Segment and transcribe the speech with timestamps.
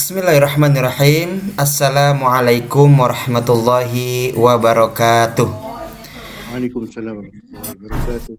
[0.00, 1.52] Bismillahirrahmanirrahim.
[1.60, 5.44] Assalamualaikum warahmatullahi wabarakatuh.
[5.44, 8.34] Waalaikumsalam warahmatullahi wabarakatuh.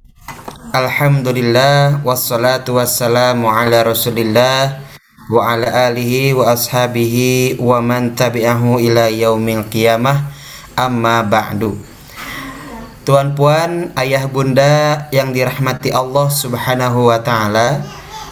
[0.74, 4.82] Alhamdulillah wassalatu wassalamu ala Rasulillah
[5.30, 10.34] wa ala alihi wa ashabihi wa man tabi'ahu ila yaumil qiyamah
[10.74, 11.78] amma ba'du.
[13.06, 17.86] Tuan puan, ayah bunda yang dirahmati Allah Subhanahu wa taala.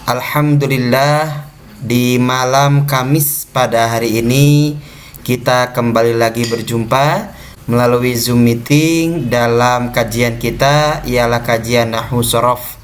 [0.09, 1.48] Alhamdulillah
[1.79, 4.75] di malam Kamis pada hari ini
[5.23, 7.31] kita kembali lagi berjumpa
[7.71, 12.75] melalui Zoom meeting dalam kajian kita ialah kajian Nahwu Sorof.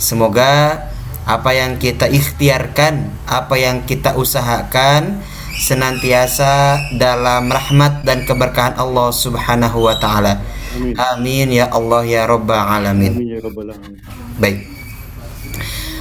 [0.00, 0.86] Semoga
[1.28, 5.20] apa yang kita ikhtiarkan, apa yang kita usahakan
[5.58, 10.40] senantiasa dalam rahmat dan keberkahan Allah Subhanahu wa taala.
[10.78, 10.94] Amin.
[10.96, 13.12] Amin ya Allah ya rabbal alamin.
[13.12, 14.00] Amin ya rabbal alamin.
[14.38, 14.58] Baik.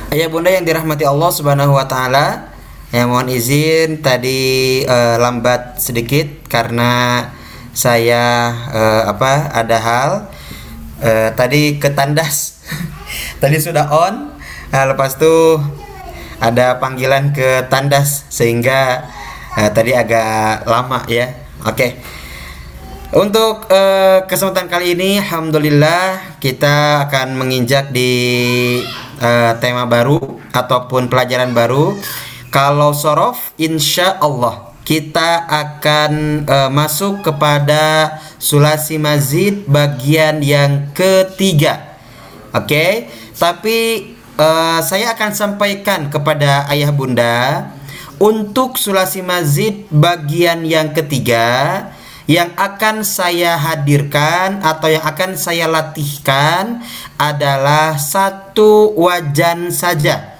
[0.07, 2.47] Ayah bunda yang dirahmati Allah Subhanahu wa taala,
[2.95, 7.27] ya mohon izin tadi eh, lambat sedikit karena
[7.75, 10.11] saya eh, apa ada hal
[11.03, 12.63] eh, tadi ke tandas.
[13.43, 14.31] tadi sudah on,
[14.71, 15.59] nah, lepas itu
[16.39, 19.11] ada panggilan ke tandas sehingga
[19.59, 21.35] eh, tadi agak lama ya.
[21.67, 21.99] Oke.
[23.11, 28.15] Untuk eh, kesempatan kali ini, alhamdulillah kita akan menginjak di
[29.21, 30.19] eh, tema baru
[30.53, 31.97] ataupun pelajaran baru.
[32.47, 41.99] Kalau sorof, insya Allah kita akan eh, masuk kepada sulasi mazid bagian yang ketiga.
[42.55, 47.67] Oke, tapi eh, saya akan sampaikan kepada ayah bunda
[48.17, 51.85] untuk sulasi mazid bagian yang ketiga
[52.27, 56.83] yang akan saya hadirkan atau yang akan saya latihkan
[57.15, 60.35] adalah satu wajan saja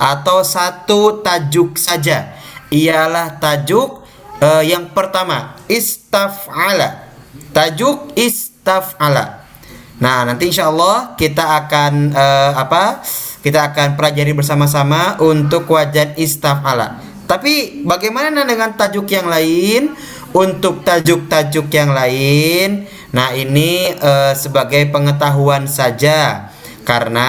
[0.00, 2.32] atau satu tajuk saja.
[2.72, 4.08] Ialah tajuk
[4.40, 7.12] eh, yang pertama istaf'ala.
[7.52, 9.44] Tajuk istaf'ala.
[10.00, 13.04] Nah, nanti insya Allah kita akan eh, apa?
[13.44, 17.12] Kita akan pelajari bersama-sama untuk wajan istaf'ala.
[17.28, 19.92] Tapi bagaimana dengan tajuk yang lain?
[20.32, 26.48] Untuk tajuk-tajuk yang lain, nah ini eh, sebagai pengetahuan saja
[26.88, 27.28] karena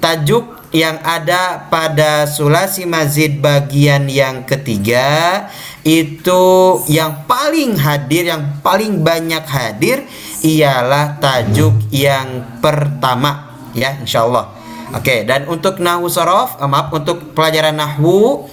[0.00, 5.46] tajuk yang ada pada sulasi mazid bagian yang ketiga
[5.86, 6.42] itu
[6.90, 10.02] yang paling hadir, yang paling banyak hadir
[10.42, 14.50] ialah tajuk yang pertama ya insya Allah.
[14.96, 18.48] Oke dan untuk nahwu sorof, eh, maaf untuk pelajaran nahwu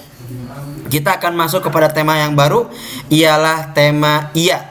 [0.91, 2.68] kita akan masuk kepada tema yang baru
[3.07, 4.68] ialah tema iya.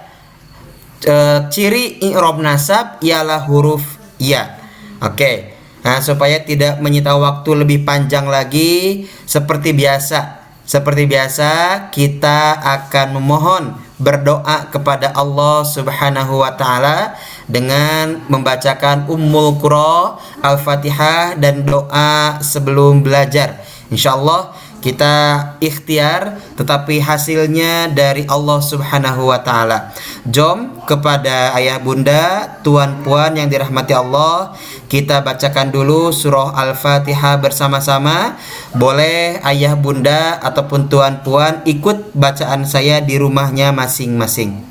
[1.00, 4.60] E, ciri i'rab nasab ialah huruf iya.
[5.00, 5.56] Oke.
[5.80, 10.44] Nah, supaya tidak menyita waktu lebih panjang lagi seperti biasa.
[10.68, 11.50] Seperti biasa
[11.90, 13.64] kita akan memohon
[13.98, 17.18] berdoa kepada Allah Subhanahu wa taala
[17.50, 23.60] dengan membacakan Ummul Qura, Al-Fatihah dan doa sebelum belajar.
[23.90, 25.14] Insyaallah kita
[25.60, 29.92] ikhtiar tetapi hasilnya dari Allah Subhanahu wa taala.
[30.24, 34.56] Jom kepada ayah bunda, tuan puan yang dirahmati Allah,
[34.88, 38.40] kita bacakan dulu surah Al-Fatihah bersama-sama.
[38.74, 44.64] Boleh ayah bunda ataupun tuan puan ikut bacaan saya di rumahnya masing-masing.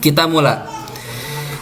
[0.00, 0.71] Kita mulai.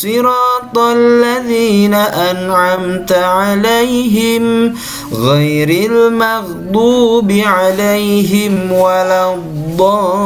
[0.00, 4.74] صراط الذين أنعمت عليهم
[5.12, 10.18] غير المغضوب عليهم ولا الضالين.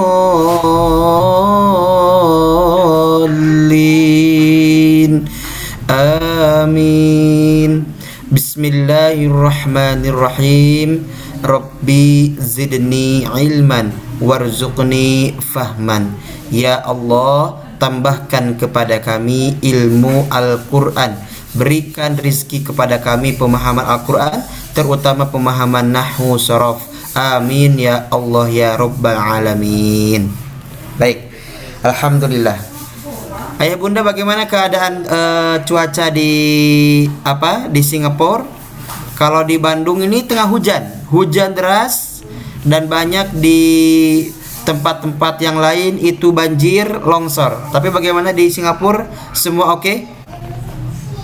[5.91, 7.85] آمين.
[8.33, 10.91] بسم الله الرحمن الرحيم.
[11.45, 13.91] ربي زدني علما
[14.23, 16.07] وارزقني فهما.
[16.53, 21.19] يا الله tambahkan kepada kami ilmu Al-Quran
[21.55, 24.43] Berikan rizki kepada kami pemahaman Al-Quran
[24.75, 30.35] Terutama pemahaman Nahu Sorof Amin ya Allah ya Rabbal Alamin.
[30.99, 31.31] Baik,
[31.87, 32.59] Alhamdulillah.
[33.63, 36.33] Ayah bunda bagaimana keadaan eh, cuaca di
[37.23, 38.43] apa di Singapura?
[39.15, 42.27] Kalau di Bandung ini tengah hujan, hujan deras
[42.67, 43.63] dan banyak di
[44.65, 47.71] tempat-tempat yang lain itu banjir, longsor.
[47.71, 49.07] Tapi bagaimana di Singapura?
[49.37, 49.95] Semua oke?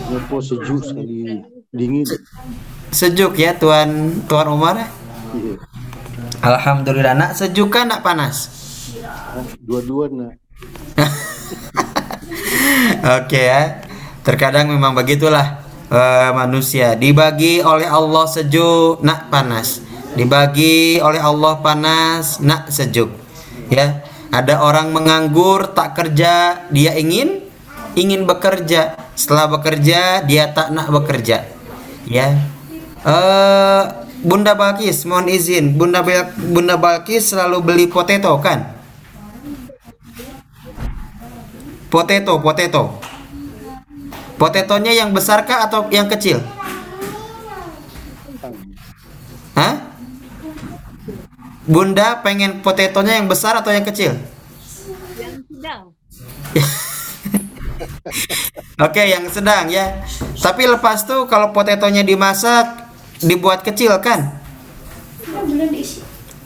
[0.07, 1.41] Singapura sejuk sekali,
[1.73, 2.05] dingin.
[2.91, 4.83] Sejuk ya Tuan Tuan Umar?
[5.31, 5.55] Iya.
[6.41, 7.15] Alhamdulillah.
[7.15, 8.49] Nak sejuk kan nak panas?
[9.61, 10.35] Dua-dua nak.
[13.21, 13.85] Oke ya.
[14.25, 15.61] Terkadang memang begitulah
[15.93, 16.97] eh, manusia.
[16.97, 19.85] Dibagi oleh Allah sejuk, nak panas.
[20.17, 23.20] Dibagi oleh Allah panas, nak sejuk.
[23.71, 24.03] Ya.
[24.31, 27.43] Ada orang menganggur, tak kerja, dia ingin
[27.99, 28.95] ingin bekerja.
[29.19, 31.47] Setelah bekerja, dia tak nak bekerja.
[32.07, 32.39] Ya.
[33.03, 33.83] Eh
[34.21, 35.81] Bunda Balkis, mohon izin.
[35.81, 38.77] Bunda Bal- Bunda Balkis selalu beli potato kan?
[41.89, 43.01] Potato, potato.
[44.37, 46.41] Potetonya yang besar kah atau yang kecil?
[49.57, 49.90] Hah?
[51.71, 54.19] Bunda pengen potetonya yang besar atau yang kecil?
[55.15, 55.95] yang sedang
[58.91, 60.03] Oke, yang sedang ya.
[60.43, 62.91] Tapi lepas tuh kalau potetonya dimasak
[63.23, 64.43] dibuat kecil kan?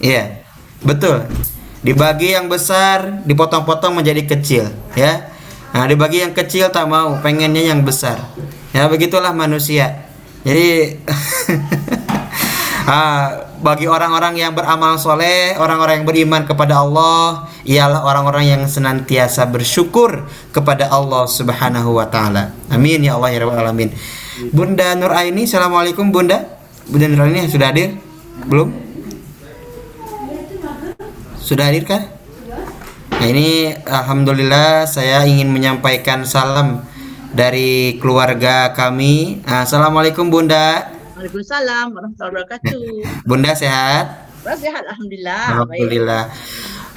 [0.04, 0.44] Iya.
[0.84, 1.24] Betul.
[1.80, 4.64] Dibagi yang besar, dipotong-potong menjadi kecil,
[4.96, 5.28] ya.
[5.72, 8.24] Nah, dibagi yang kecil tak mau, pengennya yang besar.
[8.72, 10.08] Ya, begitulah manusia.
[10.44, 10.92] Jadi
[12.88, 19.48] ah, bagi orang-orang yang beramal soleh, orang-orang yang beriman kepada Allah, ialah orang-orang yang senantiasa
[19.48, 22.52] bersyukur kepada Allah Subhanahu wa taala.
[22.69, 23.90] Amin ya Allah ya rabbal alamin.
[24.52, 26.44] Bunda Nur Aini, Assalamualaikum Bunda.
[26.90, 27.96] Bunda Nur Aini sudah hadir?
[28.44, 28.69] Belum?
[31.40, 32.02] Sudah hadir kah?
[33.14, 36.84] Nah ini Alhamdulillah saya ingin menyampaikan salam
[37.32, 39.40] dari keluarga kami.
[39.48, 40.92] Assalamualaikum Bunda.
[41.24, 42.84] Waalaikumsalam warahmatullahi wabarakatuh.
[43.24, 44.28] Bunda sehat?
[44.44, 45.40] Terus sehat alhamdulillah.
[45.40, 45.56] Baik.
[45.56, 46.22] Alhamdulillah.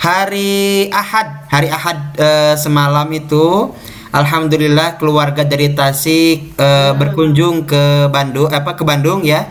[0.03, 0.51] Hari
[0.91, 3.71] Ahad, hari Ahad eh, semalam itu
[4.11, 9.47] Alhamdulillah keluarga dari Tasik eh, berkunjung ke Bandung apa ke Bandung ya.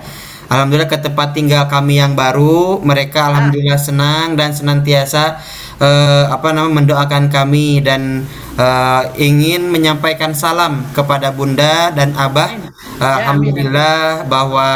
[0.52, 2.76] Alhamdulillah ke tempat tinggal kami yang baru.
[2.84, 5.40] Mereka alhamdulillah senang dan senantiasa
[5.80, 12.50] eh, apa namanya mendoakan kami dan eh, ingin menyampaikan salam kepada Bunda dan Abah.
[12.96, 14.68] Eh, alhamdulillah bahwa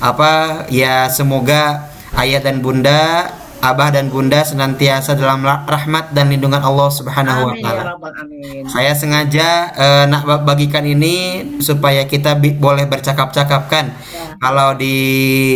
[0.00, 3.30] apa ya semoga ayah dan bunda
[3.64, 7.80] abah dan bunda senantiasa dalam ra- rahmat dan lindungan Allah Subhanahu wa Amin taala.
[7.80, 8.62] ya alamin.
[8.68, 13.96] Saya sengaja eh, nak ba- bagikan ini supaya kita bi- boleh bercakap-cakap kan.
[14.36, 14.96] Kalau di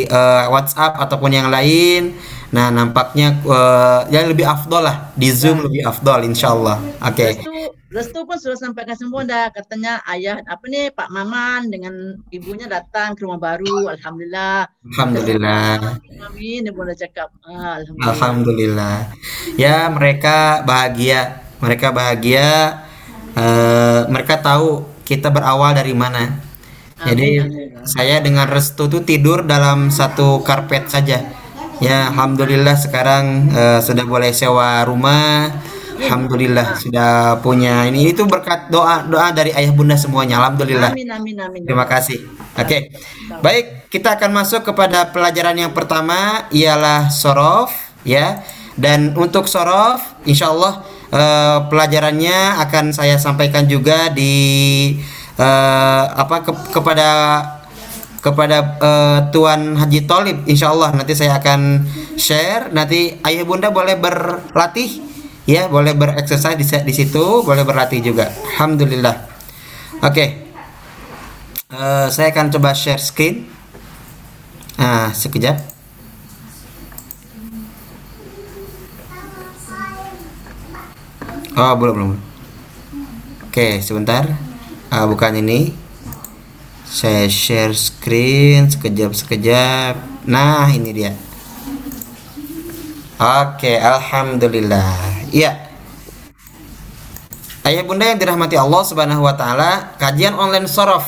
[0.09, 2.17] eh, WhatsApp ataupun yang lain,
[2.49, 6.81] nah nampaknya eh, ya lebih afdol lah di Zoom lebih afdol insyaallah.
[7.05, 7.37] Oke.
[7.37, 7.53] Restu,
[7.89, 11.93] Restu pun sudah sampaikan semua dah katanya ayah apa nih Pak Maman dengan
[12.29, 14.69] ibunya datang ke rumah baru alhamdulillah.
[14.97, 16.01] Alhamdulillah.
[16.25, 17.33] Amin ibu cakap.
[17.45, 18.13] Ah, alhamdulillah.
[18.13, 18.97] Alhamdulillah.
[19.57, 21.41] Ya, mereka bahagia.
[21.61, 22.49] Mereka bahagia.
[23.39, 26.43] eh, mereka tahu kita berawal dari mana.
[26.99, 27.39] Jadi
[27.87, 31.23] saya dengan restu tuh tidur dalam satu karpet saja.
[31.79, 35.51] Ya, alhamdulillah sekarang eh, sudah boleh sewa rumah.
[35.99, 40.39] Alhamdulillah sudah punya ini itu berkat doa doa dari ayah bunda semuanya.
[40.39, 40.95] Alhamdulillah.
[40.95, 41.61] Amin amin amin.
[41.67, 42.23] Terima kasih.
[42.55, 42.95] Oke.
[43.43, 47.75] Baik, kita akan masuk kepada pelajaran yang pertama ialah sorof
[48.07, 48.47] ya.
[48.79, 54.35] Dan untuk sorof, insya Allah eh, pelajarannya akan saya sampaikan juga di
[55.35, 57.09] eh, apa ke- kepada
[58.19, 61.87] kepada eh, Tuan Haji Tolib insya Allah nanti saya akan
[62.19, 65.07] share nanti ayah bunda boleh berlatih
[65.47, 69.17] ya boleh bereksersis di, di situ boleh berlatih juga Alhamdulillah
[70.03, 70.49] oke
[71.69, 73.45] Eh, saya akan coba share screen.
[74.81, 75.61] Nah, sekejap.
[81.53, 82.11] Oh, belum, belum.
[83.53, 84.25] Oke, sebentar.
[84.89, 85.77] Ah, bukan ini.
[86.89, 90.25] Saya share screen sekejap, sekejap.
[90.25, 91.13] Nah, ini dia.
[93.21, 95.29] Oke, alhamdulillah.
[95.29, 95.69] Iya.
[97.69, 101.05] Ayah bunda yang dirahmati Allah Subhanahu wa taala, kajian online sorof.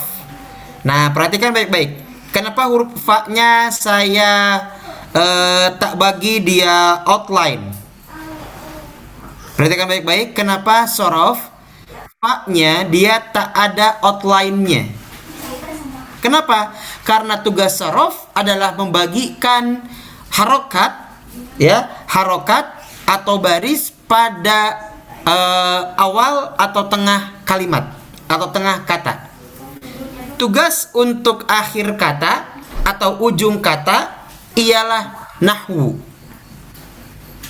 [0.84, 1.96] Nah, perhatikan baik-baik.
[2.28, 4.60] Kenapa huruf fa-nya saya
[5.16, 7.72] eh, tak bagi dia outline?
[9.56, 10.36] Perhatikan baik-baik.
[10.36, 11.40] Kenapa sorof
[12.20, 14.99] fa-nya dia tak ada outline-nya?
[16.20, 16.76] Kenapa?
[17.02, 19.80] Karena tugas sorof adalah membagikan
[20.36, 21.10] harokat
[21.56, 22.68] ya harokat
[23.08, 24.92] atau baris pada
[25.24, 27.96] eh, awal atau tengah kalimat
[28.30, 29.32] atau tengah kata.
[30.36, 32.48] Tugas untuk akhir kata
[32.84, 36.00] atau ujung kata ialah nahwu.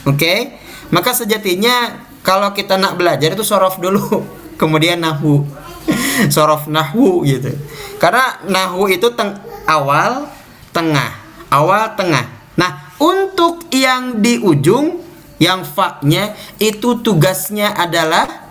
[0.09, 0.59] Oke,
[0.89, 4.25] maka sejatinya kalau kita nak belajar itu sorof dulu,
[4.61, 5.45] kemudian nahwu,
[6.35, 7.53] sorof nahwu gitu.
[8.01, 10.29] Karena nahwu itu teng awal,
[10.75, 11.11] tengah,
[11.53, 12.27] awal, tengah.
[12.57, 15.01] Nah, untuk yang di ujung,
[15.41, 18.51] yang fa-nya itu tugasnya adalah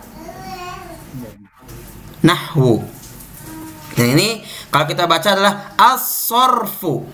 [2.24, 2.82] nahwu.
[3.94, 7.06] Nah, ini kalau kita baca adalah as-sorfu.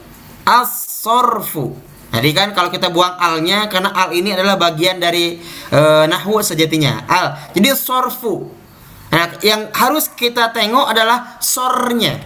[0.46, 1.76] As-sorfu.
[2.14, 5.36] Jadi kan kalau kita buang alnya karena al ini adalah bagian dari
[5.68, 7.04] e, nahwu sejatinya.
[7.04, 7.52] Al.
[7.52, 8.46] Jadi sorfu.
[9.12, 12.18] Nah, yang harus kita tengok adalah sornya.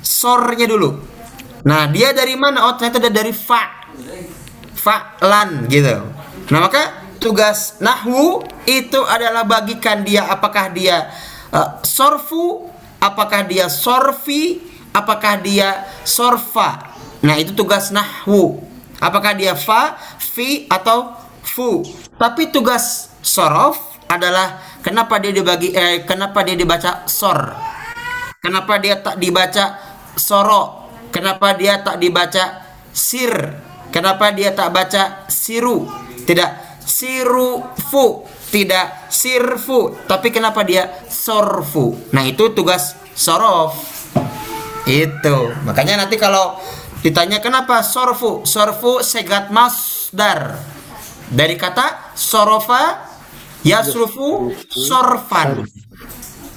[0.00, 0.96] Sornya dulu.
[1.64, 2.68] Nah, dia dari mana?
[2.68, 3.84] Oh, ternyata dia dari fa.
[4.76, 5.96] Fa'lan gitu.
[6.52, 11.08] Nah, maka tugas nahwu itu adalah bagikan dia apakah dia
[11.56, 12.68] uh, sorfu,
[13.00, 14.60] apakah dia sorfi,
[14.92, 16.92] apakah dia sorfa.
[17.24, 18.60] Nah, itu tugas nahwu.
[19.00, 21.84] Apakah dia fa, fi atau fu.
[22.16, 27.54] Tapi tugas sorof adalah kenapa dia dibagi eh, kenapa dia dibaca sor?
[28.44, 29.80] Kenapa dia tak dibaca
[30.14, 30.92] soro?
[31.08, 32.60] Kenapa dia tak dibaca
[32.92, 33.32] sir?
[33.88, 35.86] Kenapa dia tak baca siru?
[36.26, 39.94] Tidak siru fu, tidak sirfu.
[40.04, 42.10] Tapi kenapa dia sorfu?
[42.12, 43.74] Nah, itu tugas sorof.
[44.84, 45.54] Itu.
[45.64, 46.58] Makanya nanti kalau
[47.00, 48.44] ditanya kenapa sorfu?
[48.44, 50.58] Sorfu segat masdar.
[51.30, 53.13] Dari kata sorofa
[53.64, 55.64] yasrufu sorfan.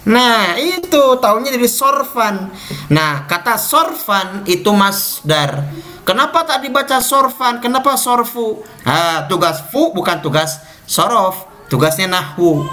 [0.08, 2.52] Nah, itu tahunya dari sorfan.
[2.92, 5.68] Nah, kata sorfan itu masdar.
[6.08, 7.60] Kenapa tak dibaca sorfan?
[7.60, 8.64] Kenapa sorfu?
[8.88, 12.64] Ah, tugas fu bukan tugas sorof, tugasnya nahwu.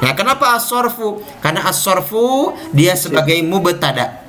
[0.00, 1.20] Nah, kenapa as-sorfu?
[1.44, 4.24] Karena as-sorfu dia sebagai mubtada.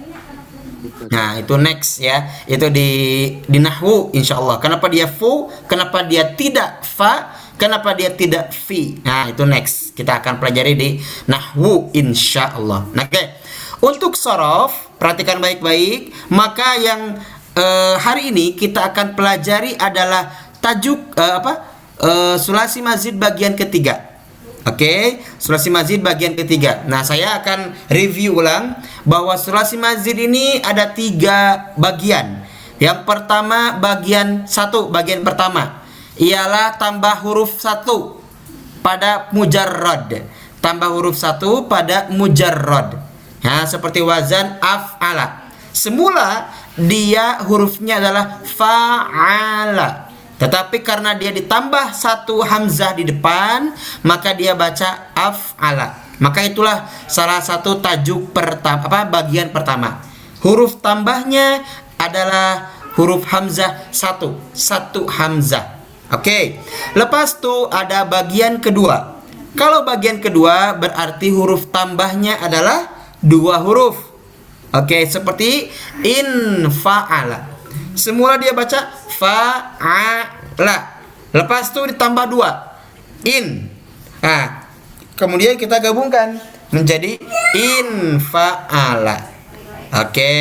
[1.08, 2.27] Nah, itu next ya.
[2.43, 2.89] Itu di
[3.48, 4.60] di nahwu insyaallah.
[4.60, 5.48] Kenapa dia fu?
[5.72, 7.39] Kenapa dia tidak fa?
[7.62, 8.98] Kenapa dia tidak fi?
[9.06, 9.94] Nah, itu next.
[9.94, 10.89] Kita akan pelajari di
[11.30, 12.89] nahwu insyaallah.
[12.98, 13.24] Nah, oke.
[13.86, 16.10] Untuk sorof, perhatikan baik-baik.
[16.34, 17.22] Maka yang
[17.53, 21.53] eh, hari ini kita akan pelajari adalah tajuk eh, apa?
[22.01, 24.10] Eh, sulasi mazid bagian ketiga.
[24.65, 26.82] Oke, sulasi mazid bagian ketiga.
[26.89, 28.74] Nah, saya akan review ulang
[29.06, 32.41] bahwa sulasi mazid ini ada tiga bagian.
[32.82, 35.81] Yang pertama bagian satu, bagian pertama
[36.20, 38.20] ialah tambah huruf satu
[38.84, 40.27] pada mujarrad.
[40.60, 43.00] Tambah huruf satu pada mujarrad.
[43.41, 45.50] Nah, seperti wazan af'ala.
[45.74, 50.13] Semula dia hurufnya adalah fa'ala.
[50.38, 53.74] Tetapi karena dia ditambah satu hamzah di depan,
[54.06, 56.18] maka dia baca af'ala.
[56.22, 60.06] Maka itulah salah satu tajuk pertama apa bagian pertama.
[60.46, 61.65] Huruf tambahnya
[61.98, 65.81] adalah huruf hamzah satu, satu hamzah.
[66.12, 66.60] Oke.
[66.94, 69.24] Lepas itu ada bagian kedua.
[69.56, 72.88] Kalau bagian kedua berarti huruf tambahnya adalah
[73.24, 74.00] dua huruf.
[74.72, 75.68] Oke, seperti
[76.03, 76.30] in
[76.72, 77.51] fa'ala.
[77.96, 80.77] Semula dia baca fa'ala.
[81.36, 82.80] Lepas itu ditambah dua.
[83.27, 83.68] In.
[84.24, 84.68] Nah,
[85.20, 86.39] kemudian kita gabungkan
[86.72, 87.20] menjadi
[87.56, 89.31] in fa'ala.
[89.92, 90.36] Oke.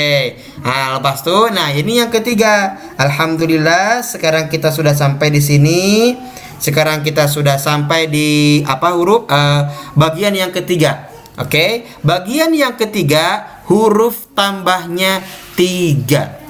[0.62, 2.78] Nah, lepas itu nah ini yang ketiga.
[2.94, 6.14] Alhamdulillah sekarang kita sudah sampai di sini.
[6.60, 9.66] Sekarang kita sudah sampai di apa huruf uh,
[9.96, 11.08] bagian yang ketiga.
[11.40, 15.24] Oke, bagian yang ketiga huruf tambahnya
[15.56, 16.40] tiga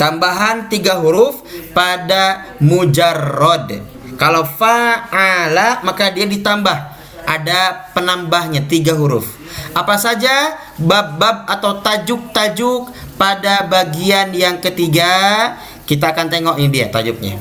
[0.00, 1.44] tambahan tiga huruf
[1.76, 3.84] pada mujarrod.
[4.16, 9.26] Kalau fa'ala maka dia ditambah ada penambahnya tiga huruf.
[9.74, 15.12] Apa saja bab-bab atau tajuk-tajuk pada bagian yang ketiga
[15.84, 17.34] kita akan tengok ini dia tajuknya.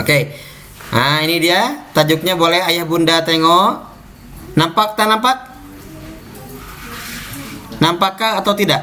[0.00, 0.32] Oke.
[0.90, 3.84] Nah, ini dia tajuknya boleh ayah bunda tengok.
[4.56, 5.36] Nampak tak nampak?
[7.80, 8.82] Nampakkah atau tidak?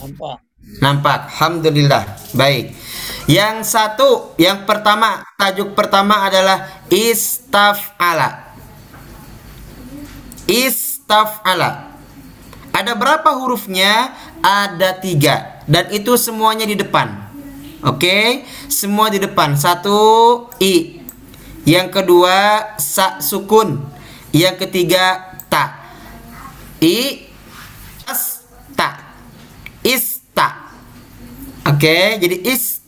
[0.00, 0.36] Nampak.
[0.80, 1.18] Nampak.
[1.36, 2.04] Alhamdulillah.
[2.34, 2.74] Baik.
[3.30, 8.52] Yang satu, yang pertama, tajuk pertama adalah istaf'ala.
[10.50, 11.92] Istaf'ala.
[12.72, 14.10] Ada berapa hurufnya?
[14.42, 15.62] Ada tiga.
[15.70, 17.30] Dan itu semuanya di depan.
[17.82, 19.54] Oke, semua di depan.
[19.54, 19.98] Satu,
[20.58, 21.02] i.
[21.62, 22.36] Yang kedua,
[22.78, 23.78] sa sukun.
[24.34, 25.78] Yang ketiga, ta.
[26.82, 27.30] I,
[28.08, 28.42] as,
[28.74, 29.14] ta.
[29.86, 30.74] Ista.
[31.70, 32.81] Oke, jadi ista.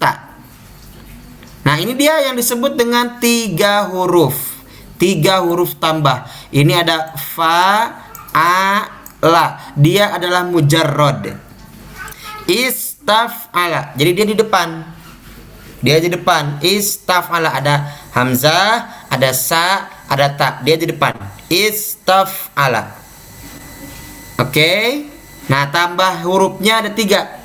[1.64, 4.36] Nah, ini dia yang disebut dengan tiga huruf.
[5.00, 6.28] Tiga huruf tambah.
[6.52, 7.88] Ini ada fa,
[8.30, 8.56] a,
[9.24, 9.72] la.
[9.72, 11.32] Dia adalah mujarrod.
[12.44, 13.96] Istaf'ala.
[13.96, 14.68] Jadi dia di depan.
[15.80, 16.60] Dia di depan.
[16.60, 20.60] Istaf'ala ada hamzah, ada sa, ada ta.
[20.60, 21.16] Dia di depan.
[21.48, 22.92] Istaf'ala.
[24.36, 24.72] Oke.
[25.48, 27.43] Nah, tambah hurufnya ada tiga.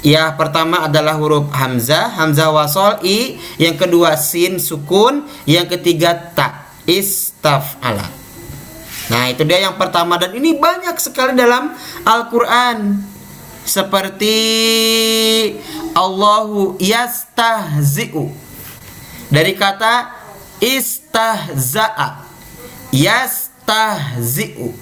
[0.00, 6.72] Ya, pertama adalah huruf hamzah, hamzah wasol i, yang kedua sin sukun, yang ketiga ta.
[6.88, 8.08] Istaf'ala.
[9.12, 11.76] Nah, itu dia yang pertama dan ini banyak sekali dalam
[12.08, 12.96] Al-Qur'an.
[13.60, 14.38] Seperti
[15.92, 18.32] Allahu yastahzi'u.
[19.28, 20.16] Dari kata
[20.64, 22.24] istahza'a.
[22.90, 24.72] Yastahzi'u.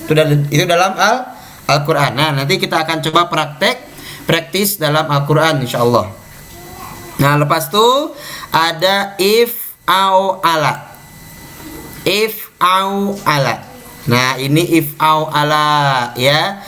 [0.04, 1.34] Itu dalam itu dalam Al
[1.64, 2.12] Al-Qur'an.
[2.18, 3.80] Nah, nanti kita akan coba praktek
[4.28, 6.12] praktis dalam Al-Qur'an insyaallah.
[7.24, 8.12] Nah, lepas itu
[8.52, 10.92] ada if au ala.
[12.04, 13.64] If au ala.
[14.12, 16.60] Nah, ini if au ala ya.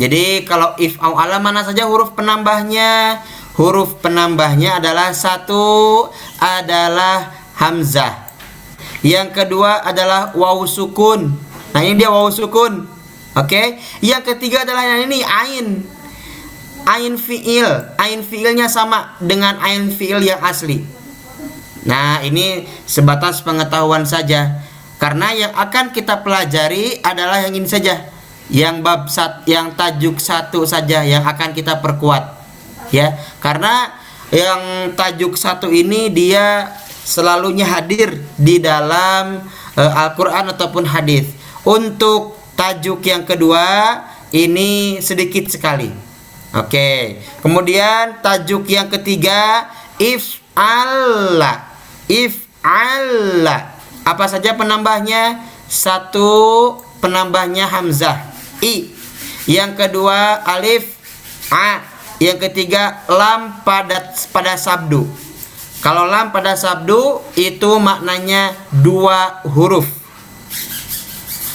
[0.00, 3.20] Jadi kalau if au ala mana saja huruf penambahnya?
[3.60, 6.08] Huruf penambahnya adalah satu
[6.40, 7.28] adalah
[7.60, 8.32] hamzah.
[9.04, 11.36] Yang kedua adalah waw sukun.
[11.76, 12.88] Nah, ini dia waw sukun.
[13.36, 13.76] Oke.
[14.00, 15.84] Yang ketiga adalah yang ini ain.
[16.88, 17.68] Ain fiil.
[18.00, 20.80] Ain fiilnya sama dengan ain fiil yang asli.
[21.84, 24.64] Nah, ini sebatas pengetahuan saja.
[24.96, 28.19] Karena yang akan kita pelajari adalah yang ini saja
[28.50, 32.34] yang bab sat yang tajuk satu saja yang akan kita perkuat
[32.90, 33.14] ya.
[33.38, 33.94] Karena
[34.34, 36.74] yang tajuk satu ini dia
[37.06, 39.46] selalunya hadir di dalam
[39.78, 41.30] uh, Al-Qur'an ataupun hadis.
[41.62, 44.02] Untuk tajuk yang kedua
[44.34, 45.90] ini sedikit sekali.
[46.50, 47.22] Oke.
[47.46, 49.70] Kemudian tajuk yang ketiga
[50.02, 51.70] if Allah
[52.10, 55.46] if Allah apa saja penambahnya?
[55.70, 58.88] Satu penambahnya hamzah i.
[59.48, 60.96] Yang kedua alif
[61.52, 61.82] a.
[62.20, 65.08] Yang ketiga lam pada pada sabdu.
[65.80, 69.88] Kalau lam pada sabdu itu maknanya dua huruf.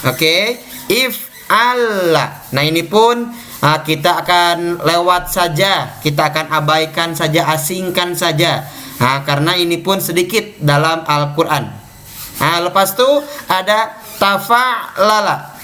[0.06, 0.42] Oke, okay?
[0.90, 2.42] if Allah.
[2.50, 3.30] Nah, ini pun
[3.62, 8.66] uh, kita akan lewat saja, kita akan abaikan saja, asingkan saja.
[8.98, 11.70] Nah, karena ini pun sedikit dalam Al-Qur'an.
[12.42, 13.10] Nah, lepas itu
[13.50, 15.55] ada tafa'lala.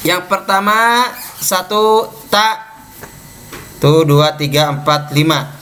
[0.00, 1.04] Yang pertama
[1.36, 2.64] satu tak
[3.80, 5.52] tuh dua tiga empat lima.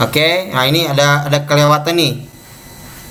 [0.00, 2.14] Oke, nah ini ada ada kelewatan nih.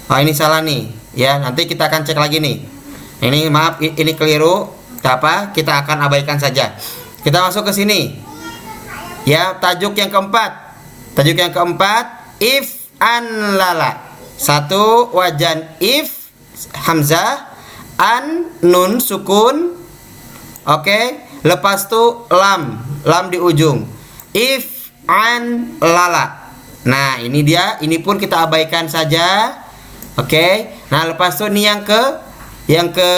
[0.10, 2.62] Oh ini salah nih, ya nanti kita akan cek lagi nih.
[3.21, 4.69] Ini maaf ini keliru.
[5.02, 5.50] Apa?
[5.50, 6.78] Kita akan abaikan saja.
[7.26, 8.21] Kita masuk ke sini.
[9.26, 10.78] Ya tajuk yang keempat.
[11.17, 13.97] Tajuk yang keempat if an lala.
[14.38, 16.30] Satu wajan if
[16.86, 17.50] hamzah
[17.97, 19.81] an nun sukun
[20.62, 23.82] Oke, lepas itu lam, lam di ujung.
[24.30, 26.54] If an lala.
[26.86, 29.58] Nah, ini dia, ini pun kita abaikan saja.
[30.21, 30.69] Oke.
[30.93, 32.02] Nah, lepas itu ini yang ke
[32.69, 33.10] yang ke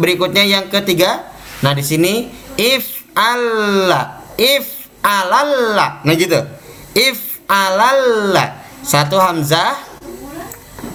[0.00, 1.28] berikutnya yang ketiga.
[1.60, 6.00] Nah, di sini if Allah, if alalla.
[6.08, 6.40] Nah, gitu.
[6.96, 8.64] If alalla.
[8.80, 9.76] Satu hamzah.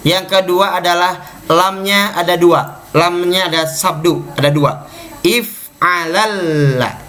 [0.02, 2.82] Yang kedua adalah lamnya ada dua.
[2.98, 4.95] Lamnya ada sabdu, ada dua
[5.26, 7.02] if alalla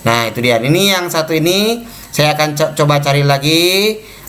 [0.00, 0.56] nah itu dia.
[0.56, 3.62] Ini yang satu ini saya akan co coba cari lagi.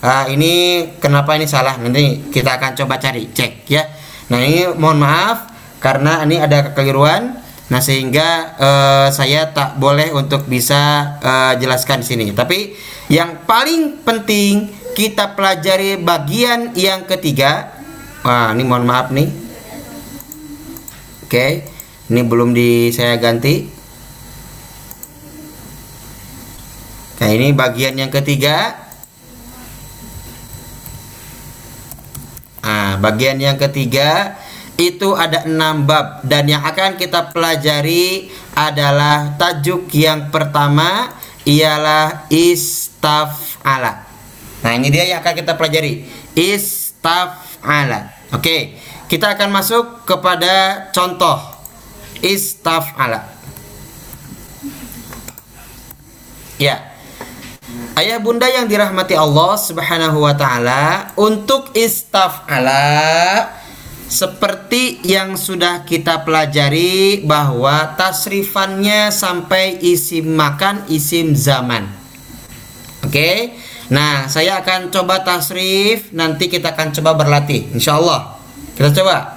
[0.02, 1.78] Uh, ini kenapa ini salah?
[1.78, 3.86] Nanti kita akan coba cari cek ya.
[4.28, 5.48] Nah ini mohon maaf
[5.80, 7.40] karena ini ada kekeliruan.
[7.72, 12.26] Nah sehingga uh, saya tak boleh untuk bisa uh, jelaskan di sini.
[12.36, 12.76] Tapi
[13.08, 17.80] yang paling penting kita pelajari bagian yang ketiga.
[18.28, 19.30] Wah ini mohon maaf nih.
[21.24, 21.32] Oke.
[21.32, 21.71] okay
[22.12, 23.64] ini belum di saya ganti.
[27.16, 28.76] Nah ini bagian yang ketiga.
[32.60, 34.36] Nah bagian yang ketiga
[34.76, 36.20] itu ada enam bab.
[36.20, 41.16] Dan yang akan kita pelajari adalah tajuk yang pertama
[41.48, 44.04] ialah istaf'ala.
[44.60, 46.04] Nah ini dia yang akan kita pelajari.
[46.36, 48.12] Istaf'ala.
[48.36, 48.76] Oke
[49.12, 51.51] kita akan masuk kepada contoh
[52.22, 53.28] istaf'ala.
[56.56, 56.94] Ya.
[57.98, 63.50] Ayah bunda yang dirahmati Allah Subhanahu wa taala, untuk istaf'ala
[64.12, 71.88] seperti yang sudah kita pelajari bahwa tasrifannya sampai isim makan, isim zaman.
[73.02, 73.56] Oke.
[73.92, 78.40] Nah, saya akan coba tasrif, nanti kita akan coba berlatih, insya Allah.
[78.72, 79.36] Kita coba.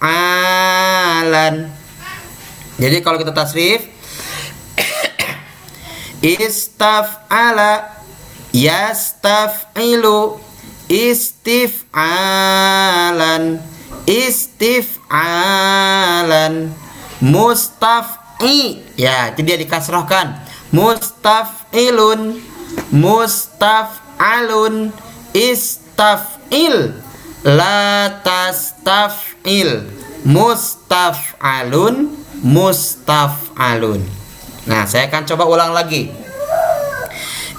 [2.80, 3.88] Jadi kalau kita tasrif
[6.40, 7.96] istaf'ala
[8.54, 10.40] yastaf'ilu
[10.88, 12.04] istif'alan
[14.10, 16.74] istif'alan.
[17.24, 18.84] Mustaf'i.
[19.00, 20.44] Ya itu dia dikasrohkan.
[20.76, 22.44] Mustaf'ilun.
[22.92, 24.92] Mustaf'alun.
[25.32, 26.92] Istaf'il.
[27.44, 29.88] La tastaf'il.
[30.28, 32.12] Mustaf'alun.
[32.44, 34.04] Mustaf'alun.
[34.68, 36.12] Nah saya akan coba ulang lagi.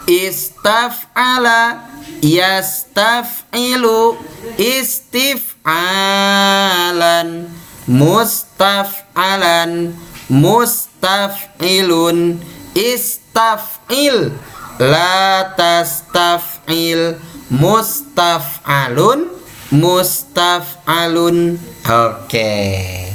[0.05, 1.94] Istaf'ala.
[2.25, 4.17] Yastafilu
[4.57, 7.53] istif'alan
[7.85, 9.93] mustaf'alan
[10.33, 12.41] mustaf'ilun
[12.73, 14.33] istaf'il
[14.81, 17.21] la tastaf'il
[17.53, 19.29] mustaf'alun
[19.69, 21.61] mustaf'alun.
[21.85, 22.25] Oke.
[22.25, 23.13] Okay.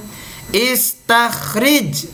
[0.54, 2.06] istakhrij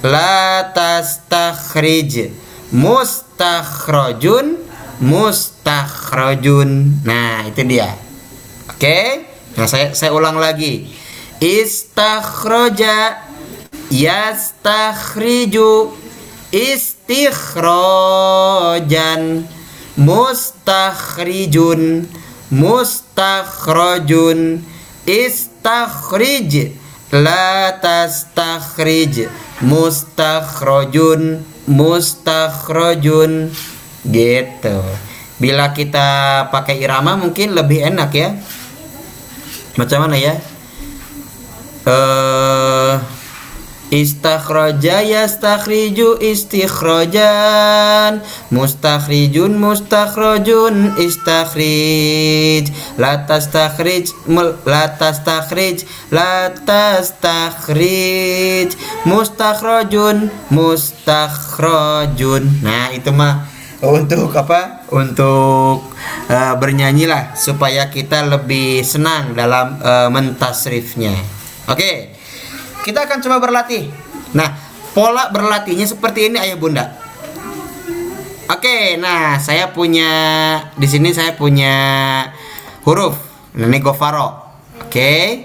[0.00, 2.32] la tastakhrij.
[2.72, 4.56] Mustakhrajun
[5.04, 7.92] mustakhrajun nah itu dia.
[8.72, 9.28] Oke okay?
[9.60, 10.88] nah saya saya ulang lagi.
[11.36, 13.25] Istakhraja
[13.90, 15.90] yastakhriju
[16.50, 19.46] istikhrojan.
[19.96, 22.04] Mustakhrijun
[22.52, 24.60] mustakhrojun
[25.08, 26.76] istakhrij
[27.08, 29.32] la tastakhrij
[29.64, 33.56] mustakhrojun mustakhrojun
[34.04, 34.76] gitu.
[35.36, 36.08] Bila kita
[36.52, 38.36] pakai irama mungkin lebih enak ya.
[39.80, 40.36] Macam mana ya?
[41.86, 43.00] Eh uh,
[43.86, 48.18] Istakhroja yastakhriju istikhrojan,
[48.50, 52.66] Mustakhrijun mustakhrojun, istakhrij.
[52.98, 54.08] Latas takhrij
[54.64, 58.72] Latas takhrij Latas takhrij
[59.04, 63.44] Mustakhrojun mustakhrojun Nah itu mah
[63.84, 64.88] untuk apa?
[64.88, 65.92] Untuk
[66.26, 71.12] eh, uh, bernyanyilah supaya kita lebih senang dalam uh, mentasrifnya.
[71.68, 71.76] Oke.
[71.76, 72.15] okay
[72.86, 73.90] kita akan coba berlatih.
[74.30, 74.54] Nah,
[74.94, 76.94] pola berlatihnya seperti ini ayah bunda.
[78.46, 80.06] Oke, nah saya punya
[80.78, 81.74] di sini saya punya
[82.86, 83.18] huruf.
[83.58, 84.38] Nah, ini gofaro.
[84.86, 85.42] Oke,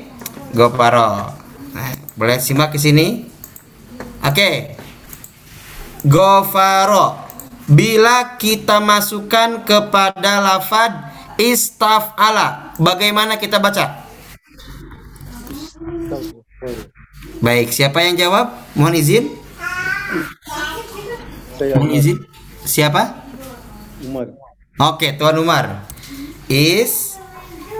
[0.53, 1.33] gofaro.
[1.73, 3.25] Nah, boleh simak ke sini.
[4.21, 4.77] Oke.
[6.05, 7.25] Gofaro.
[7.65, 11.09] Bila kita masukkan kepada lafad
[11.41, 14.05] istafala, bagaimana kita baca?
[17.39, 18.51] Baik, siapa yang jawab?
[18.75, 19.25] Mohon izin.
[21.79, 22.17] Mohon izin.
[22.67, 23.23] Siapa?
[24.03, 24.35] Umar.
[24.81, 25.87] Oke, Tuan Umar.
[26.51, 27.15] Is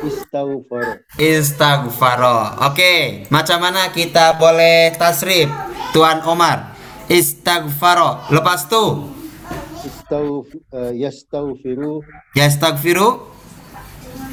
[0.02, 0.98] Istaghfaro.
[1.22, 2.38] Istaghfaro.
[2.66, 5.46] Oke, macam mana kita boleh tasrif?
[5.94, 6.74] Tuan Umar?
[7.06, 8.34] Istaghfaro.
[8.34, 9.14] Lepas tu.
[9.86, 12.02] Istaghf uh, yastaghfiru.
[12.34, 13.30] Yastaghfiru.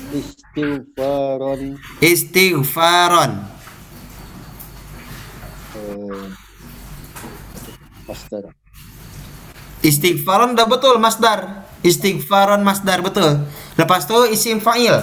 [0.08, 1.76] Istighfaron.
[2.00, 3.57] Istighfaron
[8.08, 8.44] masdar.
[9.82, 11.68] Istighfaran udah betul masdar.
[11.86, 13.46] Istighfaran masdar betul.
[13.78, 14.98] Lepas tu isim fa'il.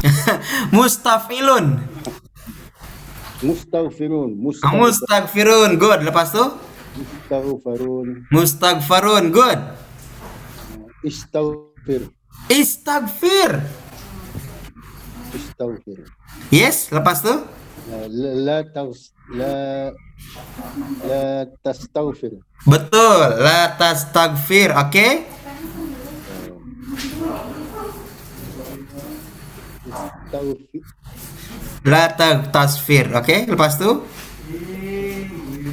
[0.76, 1.66] Mustafilun.
[3.42, 4.30] Mustafirun.
[4.36, 5.70] Mustafirun.
[5.80, 6.00] Good.
[6.06, 6.46] Lepas itu?
[7.00, 8.08] Mustafirun.
[8.30, 9.60] Mustafirun Good.
[11.00, 12.12] Istafir.
[12.52, 13.50] Istafir.
[15.32, 16.19] Istafir.
[16.50, 17.34] Yes, lepas tu?
[18.10, 19.90] La, taus, la,
[21.06, 22.38] la tastaghfir.
[22.66, 25.12] Betul, la tastaghfir, okey?
[31.86, 32.12] La
[32.52, 33.46] tasfir, okey?
[33.50, 34.04] Lepas tu?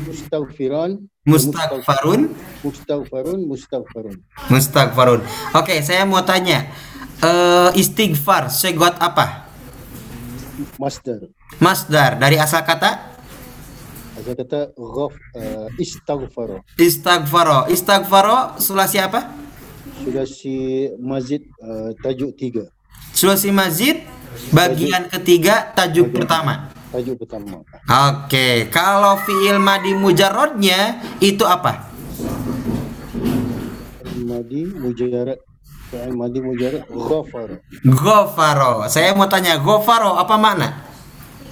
[0.08, 0.91] Mustaghfiran.
[1.28, 2.22] Mustaghfarun.
[2.63, 4.15] Mustaghfarun, mustaghfarun.
[4.48, 5.22] Mustaghfarun.
[5.52, 6.70] Okay, saya mau tanya.
[7.17, 9.47] Uh, istighfar, segot apa?
[10.82, 11.22] Masdar
[11.62, 13.15] Masdar dari asal kata
[14.17, 17.70] Saya kata ghaf uh, istaghfara istighfaro.
[17.70, 19.30] Istighfaro sulasi apa?
[19.98, 22.70] sudah si mazid uh, tajuk tiga
[23.13, 24.06] Sulasi mazid
[24.54, 26.70] bagian ketiga tajuk pertama.
[26.93, 31.89] tajuk pertama Oke, kalau fiil madi mujarrodnya itu apa?
[34.28, 35.39] madi mujarad
[35.88, 38.86] fi'il madi mujarad ghafara Gofaro.
[38.91, 40.88] Saya mau tanya, gofaro apa makna?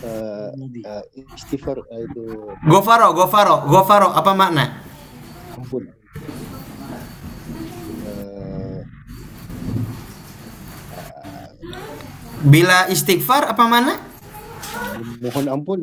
[0.05, 0.49] uh,
[0.85, 2.23] uh, istighfar uh, itu
[2.67, 4.65] Gofaro, gofaro, gofaro apa makna?
[5.55, 5.83] ampun
[8.05, 8.79] uh,
[12.45, 13.95] Bila istighfar apa makna?
[15.23, 15.79] mohon ampun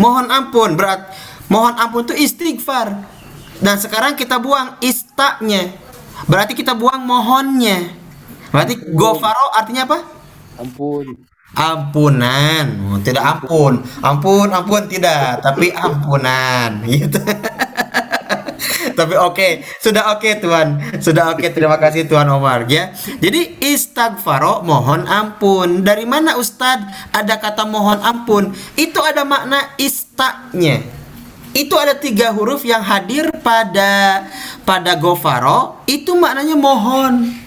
[0.00, 1.12] Mohon ampun, berat.
[1.52, 3.04] Mohon ampun itu istighfar.
[3.60, 5.85] Dan sekarang kita buang istaknya.
[6.24, 7.92] Berarti kita buang mohonnya.
[8.48, 9.98] Berarti gofaro artinya apa?
[10.56, 11.04] ampun
[11.56, 12.66] Ampunan.
[12.92, 13.80] Oh, tidak ampun.
[14.04, 16.82] Ampun, ampun tidak, tapi ampunan.
[16.84, 17.16] Gitu.
[18.96, 21.00] tapi oke, sudah oke Tuhan.
[21.00, 22.92] Sudah oke, terima kasih Tuhan Omar ya.
[23.20, 25.80] Jadi istighfaro mohon ampun.
[25.80, 28.52] Dari mana Ustadz ada kata mohon ampun?
[28.76, 30.84] Itu ada makna istaknya.
[31.56, 34.28] Itu ada tiga huruf yang hadir pada
[34.68, 35.80] pada gofaro.
[35.88, 37.46] Itu maknanya mohon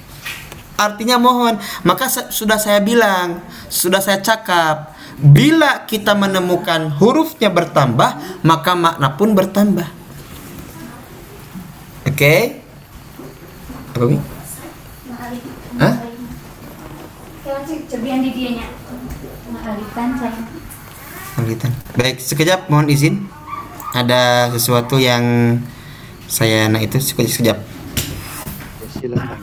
[0.80, 1.60] artinya mohon.
[1.84, 9.36] Maka sudah saya bilang, sudah saya cakap, bila kita menemukan hurufnya bertambah, maka makna pun
[9.36, 9.92] bertambah.
[12.08, 12.64] Oke?
[13.92, 14.18] Apa Wi?
[15.84, 15.96] Hah?
[22.00, 23.28] Baik, sekejap mohon izin.
[23.90, 25.58] Ada sesuatu yang
[26.30, 27.58] saya nak itu sekejap.
[27.58, 27.58] sekejap.
[29.00, 29.40] silakan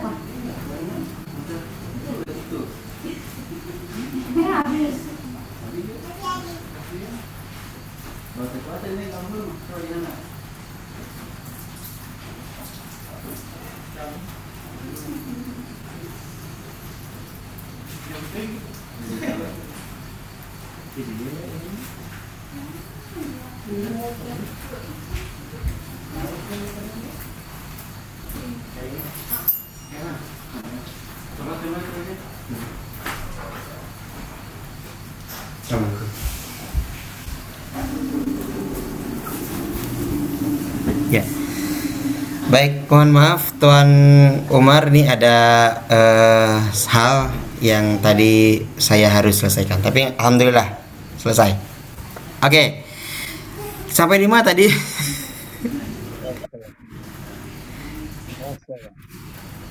[0.00, 0.16] kok?
[4.30, 4.96] Ini habis.
[24.10, 24.18] Ya.
[42.50, 43.90] Baik, mohon maaf Tuan
[44.50, 45.38] Umar ini ada
[45.86, 46.58] eh,
[46.90, 47.30] hal
[47.62, 49.78] yang tadi saya harus selesaikan.
[49.78, 50.66] Tapi alhamdulillah
[51.14, 51.54] selesai.
[52.42, 52.89] Oke.
[53.90, 54.66] Sampai di mana tadi?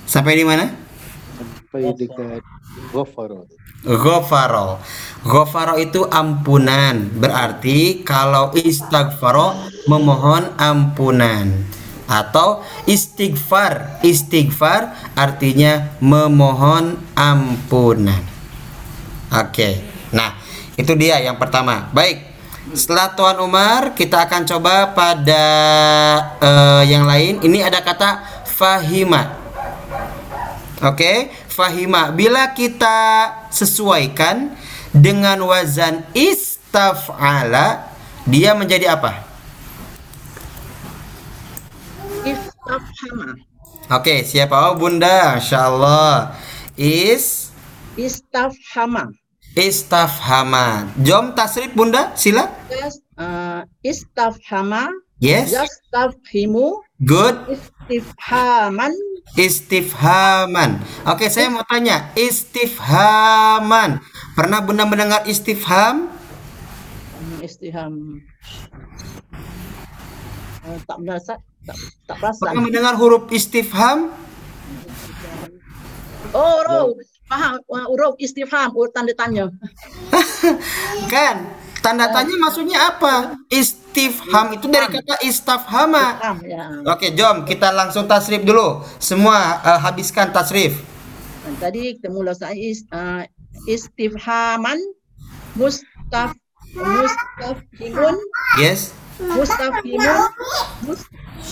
[0.05, 0.89] Sampai di mana?
[1.69, 2.41] sampai dekat
[2.89, 3.39] ghafara
[3.79, 4.83] Ghafaro.
[5.23, 7.15] Ghafaro itu ampunan.
[7.15, 9.55] Berarti kalau istighfaro
[9.87, 11.63] memohon ampunan.
[12.11, 12.59] Atau
[12.91, 14.03] istighfar.
[14.03, 18.19] Istighfar artinya memohon ampunan.
[19.31, 19.79] Oke.
[20.11, 20.35] Nah,
[20.75, 21.87] itu dia yang pertama.
[21.95, 22.28] Baik.
[22.69, 25.45] Setelah Tuan Umar, kita akan coba pada
[26.37, 27.41] eh, yang lain.
[27.41, 29.33] Ini ada kata fahima.
[30.85, 32.13] Oke, fahima.
[32.13, 34.53] Bila kita sesuaikan
[34.95, 37.89] dengan wazan istaf'ala,
[38.29, 39.25] dia menjadi apa?
[42.21, 43.33] Istafhama.
[43.89, 44.69] Oke, siapa?
[44.69, 45.41] Oh, Bunda.
[45.41, 46.37] Insyaallah.
[46.77, 47.49] Is
[47.97, 49.18] Istafhama.
[49.57, 50.89] Istafhama.
[51.01, 52.49] Jom tasrif Bunda, sila.
[52.69, 54.89] Yes, uh, istafhama.
[55.19, 55.51] Yes.
[55.51, 56.79] Yastafhimu.
[57.03, 57.35] Good.
[57.51, 58.95] Istifhaman.
[59.35, 60.79] Istifhaman.
[61.03, 63.99] Oke, saya mau tanya, istifhaman.
[64.31, 66.07] Pernah Bunda mendengar istifham?
[67.19, 68.23] Hmm, Istiham.
[70.63, 71.33] Uh, tak berasa.
[71.67, 72.55] Tak, tak perasan.
[72.55, 74.15] Pernah mendengar huruf istifham?
[76.31, 76.95] Oh, row.
[77.29, 77.61] Paham.
[77.69, 78.73] Uh, Huruf istifham.
[78.89, 79.53] Tanda tanya.
[81.13, 81.35] Kan?
[81.79, 83.39] Tanda tanya maksudnya apa?
[83.47, 86.19] Istifham itu dari kata istafhama.
[86.43, 86.83] Ya.
[86.83, 88.83] Oke, jom kita langsung tasrif dulu.
[88.99, 90.75] Semua eh, habiskan tasrif.
[91.55, 93.23] Tadi kita mula saya is, uh,
[93.65, 94.77] istifhaman
[95.55, 96.33] mus mustaf
[96.73, 98.17] mustafhimun
[98.57, 98.97] Yes.
[99.21, 100.29] mustafhimun
[100.81, 101.01] mus,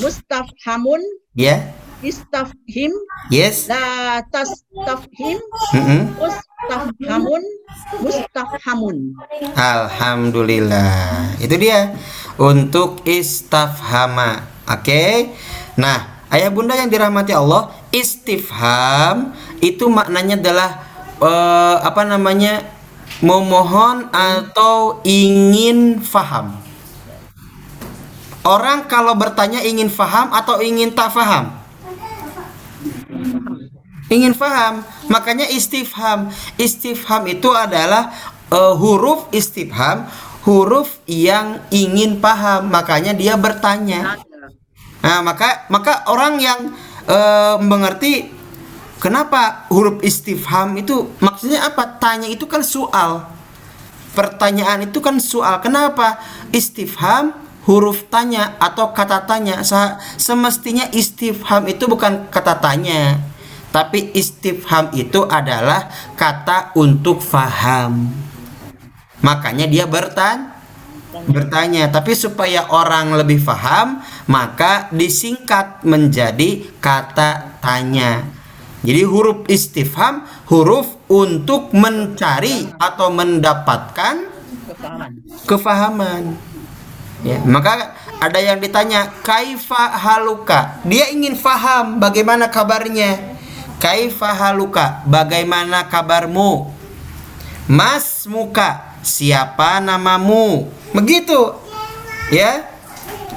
[0.02, 1.02] mustafhamun
[1.38, 1.62] Ya.
[2.05, 2.93] Istafhim
[3.33, 3.67] Yes.
[3.67, 5.39] la tastafhim
[5.73, 6.01] Mm-mm.
[6.15, 7.43] mustafhamun
[7.99, 8.97] mustafhamun
[9.57, 11.36] Alhamdulillah.
[11.41, 11.97] Itu dia
[12.38, 14.45] untuk istafhama.
[14.69, 15.33] Oke.
[15.79, 19.33] Nah, ayah bunda yang dirahmati Allah, istifham
[19.63, 20.69] itu maknanya adalah
[21.21, 22.77] eh, apa namanya?
[23.17, 26.53] memohon atau ingin faham.
[28.45, 31.49] Orang kalau bertanya ingin faham atau ingin tak faham?
[34.08, 34.84] Ingin faham?
[35.12, 36.32] Makanya istifham.
[36.56, 38.12] Istifham itu adalah
[38.51, 40.08] eh, huruf istifham
[40.47, 42.71] huruf yang ingin paham.
[42.71, 44.15] Makanya dia bertanya.
[45.03, 46.60] Nah maka maka orang yang
[47.03, 48.32] eh, mengerti
[49.03, 51.99] kenapa huruf istifham itu maksudnya apa?
[51.99, 53.27] Tanya itu kan soal.
[54.15, 55.62] Pertanyaan itu kan soal.
[55.62, 56.17] Kenapa?
[56.49, 59.62] Istifham huruf tanya atau kata tanya
[60.15, 63.19] semestinya istifham itu bukan kata tanya
[63.75, 68.10] tapi istifham itu adalah kata untuk faham.
[69.21, 70.58] Makanya dia bertanya
[71.25, 71.89] bertanya.
[71.89, 78.25] Tapi supaya orang lebih faham maka disingkat menjadi kata tanya.
[78.86, 84.15] Jadi huruf istifham huruf untuk mencari atau mendapatkan
[84.69, 85.12] kefahaman.
[85.49, 86.23] kefahaman.
[87.25, 93.38] Ya, maka ada yang ditanya, "Kaifa haluka?" Dia ingin faham bagaimana kabarnya.
[93.82, 96.69] "Kaifa haluka?" Bagaimana kabarmu?
[97.67, 100.71] Mas muka, siapa namamu?
[100.95, 101.51] Begitu.
[102.32, 102.63] Ya.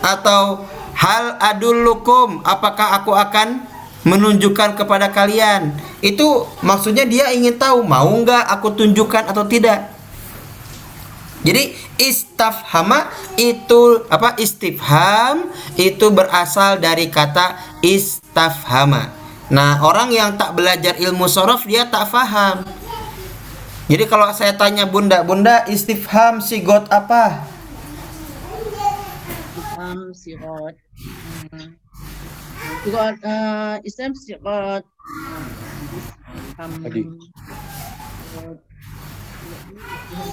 [0.00, 0.64] Atau
[0.94, 3.66] hal adullukum, apakah aku akan
[4.06, 5.74] menunjukkan kepada kalian?
[5.98, 9.89] Itu maksudnya dia ingin tahu mau nggak aku tunjukkan atau tidak.
[11.40, 13.09] Jadi istafhama
[13.40, 15.48] itu apa istifham
[15.81, 19.09] itu berasal dari kata istafhama.
[19.48, 22.62] Nah, orang yang tak belajar ilmu sorof dia tak faham.
[23.90, 27.42] Jadi kalau saya tanya bunda, bunda istifham sigot apa?
[29.81, 30.76] Islam sirat
[31.50, 31.68] hmm.
[32.85, 34.85] sirat uh, Islam sirat
[36.61, 37.03] um, Adi.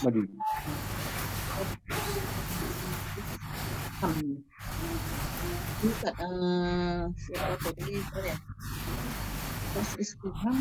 [0.03, 0.21] Madi.
[4.03, 4.43] Um,
[5.77, 8.37] Bukan, uh, siapa tadi sorry ya.
[9.77, 10.57] Pas istifham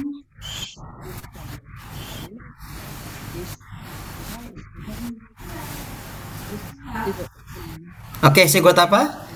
[8.24, 9.28] Oke, sigot apa?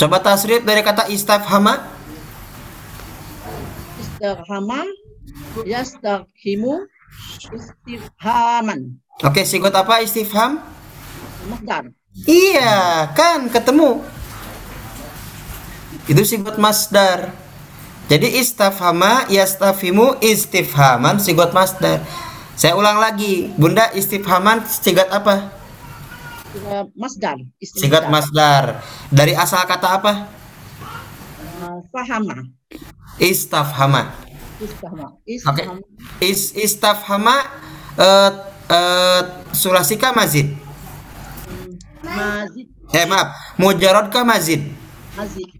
[0.00, 1.84] Coba tasrif dari kata istafhama.
[4.18, 4.82] Istifhama
[5.62, 6.74] yastafhimu
[7.54, 10.62] istifhaman Oke, sigot apa istifham?
[11.46, 11.90] masdar
[12.26, 14.02] Iya, kan ketemu.
[16.10, 17.30] Itu sigot masdar.
[18.10, 22.02] Jadi istafhama yastafhimu istifhaman sigot masdar.
[22.58, 25.54] Saya ulang lagi, Bunda istifhaman sigot apa?
[26.98, 28.82] Masdar Sigot masdar.
[29.14, 30.12] Dari asal kata apa?
[31.58, 32.57] Uh, fahama
[33.18, 34.14] Istafhama.
[34.58, 35.06] istifhama
[35.46, 35.62] Oke.
[35.62, 35.78] istifham
[36.22, 37.36] Is istafhama
[37.98, 38.30] eh
[38.70, 39.20] eh
[39.54, 40.54] sulasika mazid.
[42.02, 43.28] mazid Eh maaf,
[43.60, 44.64] mujarad ka mazid?
[45.18, 45.50] mazid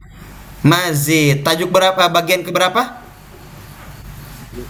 [0.65, 1.47] Mazid.
[1.47, 2.11] Tajuk berapa?
[2.11, 2.83] Bagian ke berapa?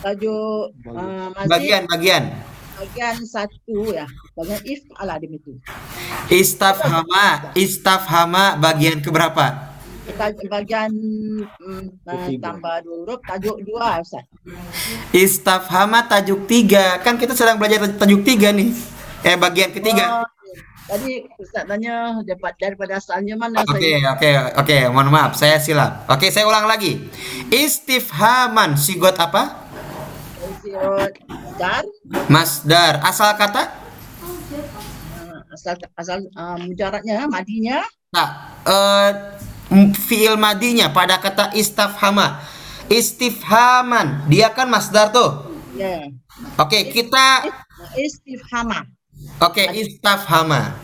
[0.04, 2.24] tajuk uh, mazid Bagian bagian.
[2.78, 4.04] bagian satu ya
[4.36, 5.56] bagian if ala itu
[6.28, 9.77] Istafhama, istafhama bagian ke berapa?
[10.48, 14.24] Bagian mm, uh, tambah huruf tajuk dua Ustaz
[15.12, 16.96] Istafhama tajuk tiga.
[17.04, 18.72] Kan kita sedang belajar tajuk tiga nih.
[19.26, 20.24] Eh bagian ketiga.
[20.24, 20.26] Oh,
[20.88, 24.30] tadi Ustaz tanya dapat daripada asalnya mana Oke, saya oke,
[24.64, 24.76] oke.
[24.94, 26.08] Mohon maaf, saya silap.
[26.08, 27.04] Oke, saya ulang lagi.
[27.52, 29.68] Istifhaman sigot apa?
[30.62, 31.12] sirat
[31.58, 31.84] dar
[32.26, 33.00] Masdar.
[33.02, 33.62] Asal kata?
[34.22, 37.82] uh, asal asal uh, mujaradnya madinya.
[38.14, 38.30] Eh
[38.68, 39.48] m-
[40.06, 42.40] fiil madinya pada kata istafhama.
[42.88, 45.44] Istifhaman, dia kan masdar tuh.
[45.72, 46.08] ya
[46.58, 47.50] Oke, kita
[47.96, 48.86] istifhama
[49.42, 50.74] oke istafhama.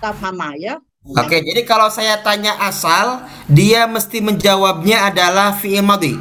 [0.00, 0.78] tafhama ya
[1.14, 6.18] Oke, jadi kalau saya tanya asal, dia mesti menjawabnya adalah fi'il madhi.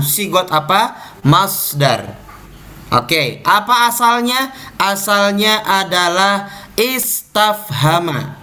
[0.05, 0.93] sigot apa?
[1.25, 2.26] Masdar.
[2.87, 4.55] Oke, apa asalnya?
[4.79, 6.47] Asalnya adalah
[6.79, 8.39] istafhama.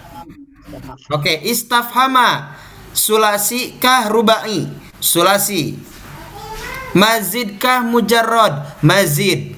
[1.09, 2.53] Oke, istafhama.
[2.93, 4.69] Sulasi kah rubai?
[5.01, 5.81] Sulasi.
[6.93, 8.79] Mazid kah mujarrad?
[8.85, 9.57] Mazid.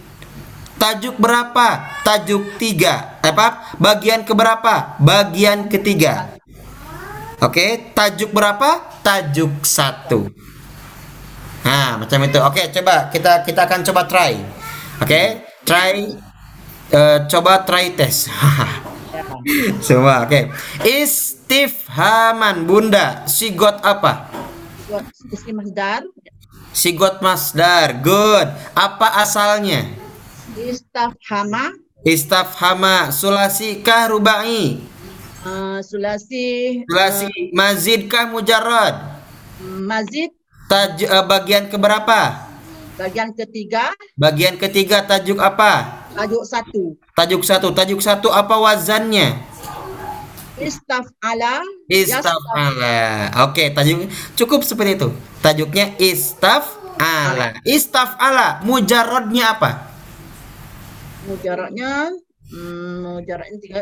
[0.79, 1.99] Tajuk berapa?
[2.07, 3.19] Tajuk tiga.
[3.19, 3.75] Apa?
[3.77, 4.97] Bagian keberapa?
[5.03, 6.37] Bagian ketiga.
[7.43, 8.81] Oke, tajuk berapa?
[9.03, 10.31] Tajuk satu.
[11.67, 12.39] Nah, macam itu.
[12.41, 14.33] Oke, coba kita kita akan coba try.
[14.97, 16.09] Oke, try
[16.89, 18.25] eh, coba try tes.
[19.83, 20.49] Semua, oke.
[20.81, 23.29] Istifhaman, Bunda.
[23.29, 24.31] Sigot apa?
[25.29, 26.01] Isim masdar.
[26.73, 28.01] Sigot masdar.
[28.01, 28.47] Good.
[28.73, 29.85] Apa asalnya?
[30.57, 31.75] Istafhama.
[32.01, 34.81] Istafhama, sulasi kah rubai?
[35.43, 36.81] Uh, sulasi.
[36.89, 39.21] Sulasi mazid kah mujarrad?
[39.61, 40.33] Mazid.
[40.67, 42.46] Taj eh, bagian keberapa?
[42.97, 43.93] Bagian ketiga.
[44.17, 46.01] Bagian ketiga tajuk apa?
[46.17, 46.97] Tajuk satu.
[47.13, 47.67] Tajuk satu.
[47.69, 49.37] Tajuk satu apa wazannya?
[50.57, 51.61] Istaf'ala.
[51.85, 53.29] Istaf'ala.
[53.45, 55.09] Oke, tajuk cukup seperti itu.
[55.45, 57.61] Tajuknya istaf'ala.
[57.61, 58.65] Istaf'ala.
[58.65, 59.93] Mujarradnya apa?
[61.29, 62.09] Mujaraknya.
[62.49, 63.81] Hmm, mujaraknya tiga.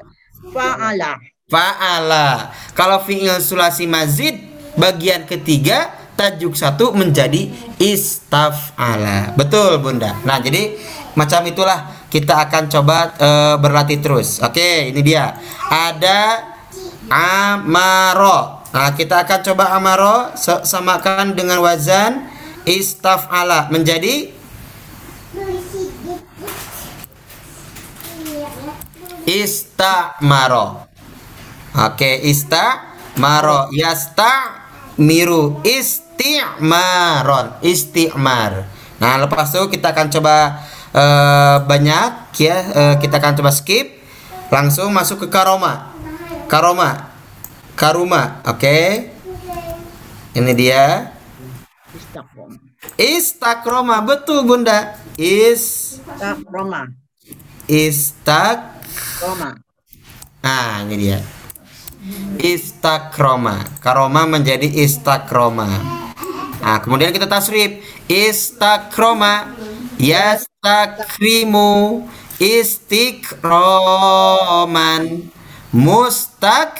[0.51, 1.15] Fa'ala.
[1.47, 2.51] Fa'ala.
[2.75, 4.35] Kalau fi'il sulasi mazid
[4.75, 9.35] bagian ketiga tajuk satu menjadi istaf'ala.
[9.35, 10.15] Betul, Bunda.
[10.23, 10.75] Nah, jadi
[11.15, 14.39] macam itulah kita akan coba eh, berlatih terus.
[14.39, 15.35] Oke, ini dia.
[15.67, 16.43] Ada
[17.11, 18.65] amaro.
[18.71, 22.27] Nah, kita akan coba amaro sa- samakan dengan wazan
[22.67, 24.35] istaf'ala menjadi
[29.27, 30.87] istamaro.
[31.75, 34.63] Oke, istamaro yasta
[34.97, 35.59] miru
[36.15, 38.63] isti'maron isti'mar.
[39.03, 40.63] Nah, lepas itu kita akan coba
[40.95, 43.99] eh, banyak ya, eh, kita akan coba skip
[44.47, 45.91] langsung masuk ke karoma.
[46.47, 47.11] Karoma.
[47.75, 49.11] Karuma, oke.
[50.31, 51.11] Ini dia.
[52.95, 54.95] Istakroma, betul Bunda.
[55.19, 56.87] Is Istaqroma.
[57.67, 58.79] istak
[59.19, 59.57] Roma.
[60.39, 61.19] Nah, ini dia.
[62.37, 63.65] Istakroma.
[63.81, 66.04] Karoma menjadi istakroma.
[66.61, 67.83] Nah, kemudian kita tasrif.
[68.07, 69.51] Istakroma.
[69.99, 72.07] Yastakrimu.
[72.37, 73.43] Istikroman.
[75.75, 76.79] Mustak.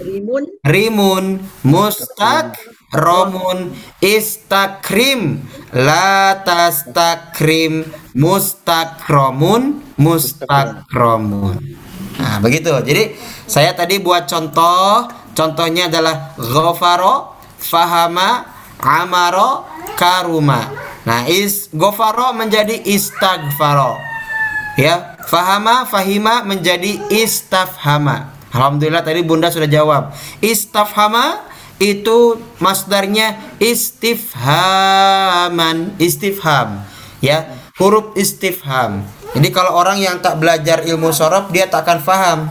[0.00, 0.44] Rimun.
[0.66, 1.38] Rimun.
[1.62, 2.58] Mustak.
[2.92, 3.72] Romun.
[4.02, 5.40] Istakrim.
[5.72, 7.84] Latastakrim.
[8.16, 9.82] Mustakromun.
[9.96, 11.58] Mustakromun.
[12.14, 12.70] Nah, begitu.
[12.82, 13.14] Jadi
[13.46, 15.10] saya tadi buat contoh.
[15.34, 18.46] Contohnya adalah ghafaro, fahama,
[18.84, 19.64] amaro,
[19.96, 20.68] karuma.
[21.08, 23.96] Nah, is ghafaro menjadi istagfaro.
[24.76, 28.34] Ya, fahama, fahima menjadi istafhama.
[28.54, 30.14] Alhamdulillah tadi Bunda sudah jawab.
[30.38, 31.42] Istafhama
[31.82, 34.44] itu masdarnya istifhaman,
[35.98, 36.86] istifham.
[37.18, 39.02] Ya, huruf istifham.
[39.34, 42.46] Jadi kalau orang yang tak belajar ilmu sorof dia tak akan faham.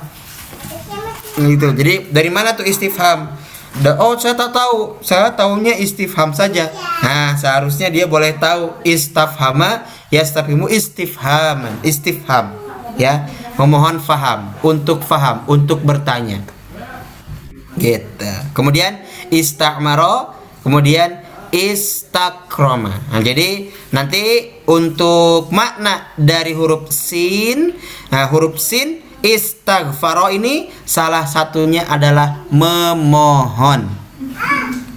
[1.39, 1.71] Gitu.
[1.71, 3.31] Jadi dari mana tuh istifham?
[3.81, 6.69] Da- oh saya tak tahu, saya tahunya istifham saja.
[7.01, 9.81] Nah seharusnya dia boleh tahu istafhama
[10.13, 12.53] yastafimu istifhaman, istifham,
[13.01, 13.25] ya
[13.57, 16.45] memohon faham, untuk faham, untuk bertanya.
[17.73, 18.31] Gitu.
[18.53, 19.01] Kemudian
[19.33, 23.13] istamaro, kemudian istakroma.
[23.13, 27.77] Nah, jadi nanti untuk makna dari huruf sin,
[28.09, 33.87] nah huruf sin istaghfaro ini salah satunya adalah memohon.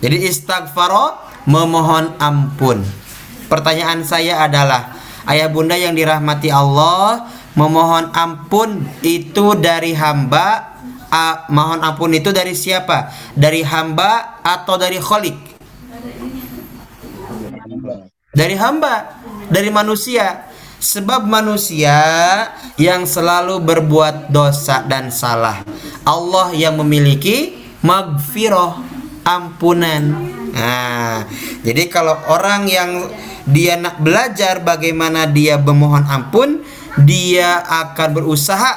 [0.02, 1.16] Jadi istaghfaro
[1.46, 2.82] memohon ampun.
[3.46, 4.98] Pertanyaan saya adalah
[5.30, 10.76] ayah bunda yang dirahmati Allah memohon ampun itu dari hamba
[11.48, 13.12] mohon ampun itu dari siapa?
[13.32, 15.36] Dari hamba atau dari kholik?
[18.36, 20.45] Dari hamba, dari manusia.
[20.76, 21.96] Sebab manusia
[22.76, 25.64] yang selalu berbuat dosa dan salah.
[26.04, 28.80] Allah yang memiliki magfirah,
[29.24, 30.02] ampunan.
[30.52, 31.24] Nah,
[31.64, 32.90] jadi kalau orang yang
[33.48, 36.64] dia nak belajar bagaimana dia memohon ampun,
[37.02, 38.72] dia akan berusaha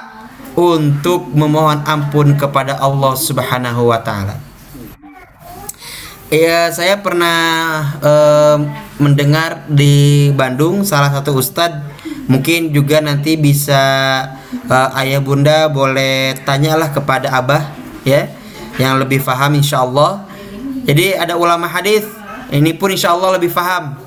[0.60, 4.49] untuk memohon ampun kepada Allah Subhanahu wa taala.
[6.30, 7.42] Ya, saya pernah
[8.06, 8.58] eh,
[9.02, 11.82] mendengar di Bandung salah satu ustadz
[12.30, 13.82] mungkin juga nanti bisa
[14.70, 17.74] eh, ayah bunda boleh tanyalah kepada abah
[18.06, 18.30] ya
[18.78, 20.30] yang lebih paham insya Allah.
[20.86, 22.06] Jadi ada ulama hadis
[22.54, 23.98] ini pun insya Allah lebih paham.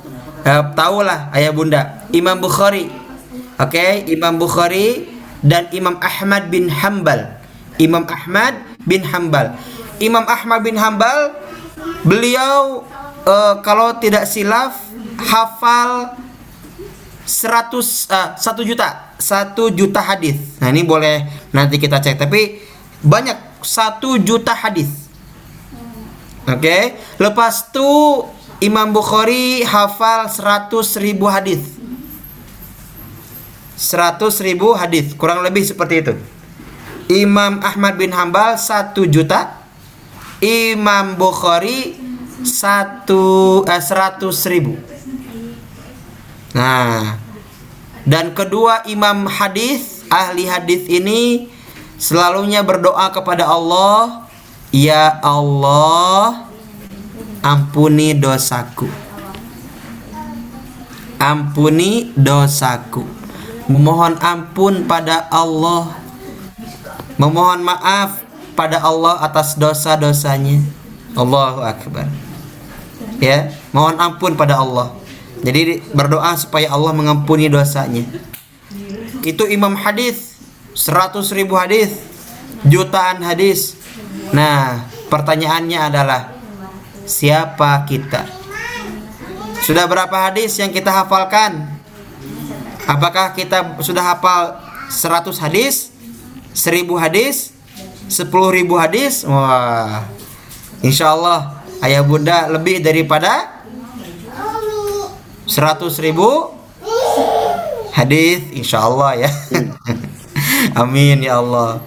[0.47, 2.87] Eh, tahulah ayah bunda Imam Bukhari,
[3.59, 5.11] oke Imam Bukhari
[5.43, 7.43] dan Imam Ahmad bin Hambal
[7.83, 8.55] Imam Ahmad
[8.85, 9.59] bin Hambal.
[9.99, 11.35] Imam Ahmad bin Hambal
[12.03, 12.85] beliau
[13.27, 14.77] eh, kalau tidak silaf
[15.19, 16.17] hafal
[17.25, 18.89] 100 eh, 1 juta
[19.23, 20.59] 1 juta hadis.
[20.59, 22.59] Nah, ini boleh nanti kita cek tapi
[23.03, 24.91] banyak 1 juta hadis.
[26.43, 27.91] Oke, lepas itu
[28.59, 31.63] Imam Bukhari hafal 100 ribu hadis.
[33.79, 36.15] 100 ribu hadis, kurang lebih seperti itu.
[37.11, 39.62] Imam Ahmad bin Hambal 1 juta.
[40.43, 41.95] Imam Bukhari
[42.43, 43.07] 1
[43.63, 44.75] eh, 100 ribu.
[46.51, 47.15] Nah,
[48.03, 51.47] dan kedua imam hadis, ahli hadis ini
[51.95, 54.27] selalunya berdoa kepada Allah,
[54.75, 56.51] "Ya Allah,
[57.47, 58.91] ampuni dosaku."
[61.23, 63.07] Ampuni dosaku.
[63.71, 65.95] Memohon ampun pada Allah.
[67.15, 68.22] Memohon maaf
[68.53, 70.61] pada Allah atas dosa-dosanya.
[71.13, 72.09] Allahu akbar.
[73.21, 74.97] Ya, mohon ampun pada Allah.
[75.43, 78.07] Jadi berdoa supaya Allah mengampuni dosanya.
[79.23, 80.39] Itu imam hadis
[80.75, 82.01] 100 ribu hadis,
[82.67, 83.77] jutaan hadis.
[84.33, 86.33] Nah, pertanyaannya adalah
[87.05, 88.25] siapa kita?
[89.63, 91.71] Sudah berapa hadis yang kita hafalkan?
[92.83, 94.59] Apakah kita sudah hafal
[94.91, 95.95] 100 hadis?
[96.51, 97.52] 1000 hadis?
[98.13, 98.29] 10.000
[98.77, 99.25] hadis?
[99.25, 100.05] Wah.
[100.85, 103.65] Insya Allah ayah bunda lebih daripada
[105.51, 106.55] 100 ribu
[107.93, 109.31] hadis insya Allah ya
[110.83, 111.83] amin ya Allah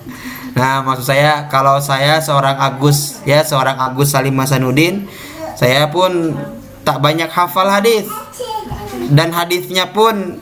[0.51, 5.07] nah maksud saya kalau saya seorang Agus ya seorang Agus Salim Hasanuddin
[5.55, 6.36] saya pun
[6.84, 8.05] tak banyak hafal hadis
[9.15, 10.39] dan hadisnya pun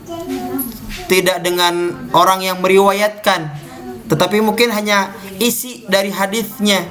[1.06, 3.50] tidak dengan orang yang meriwayatkan
[4.10, 6.84] tetapi mungkin hanya isi dari hadisnya.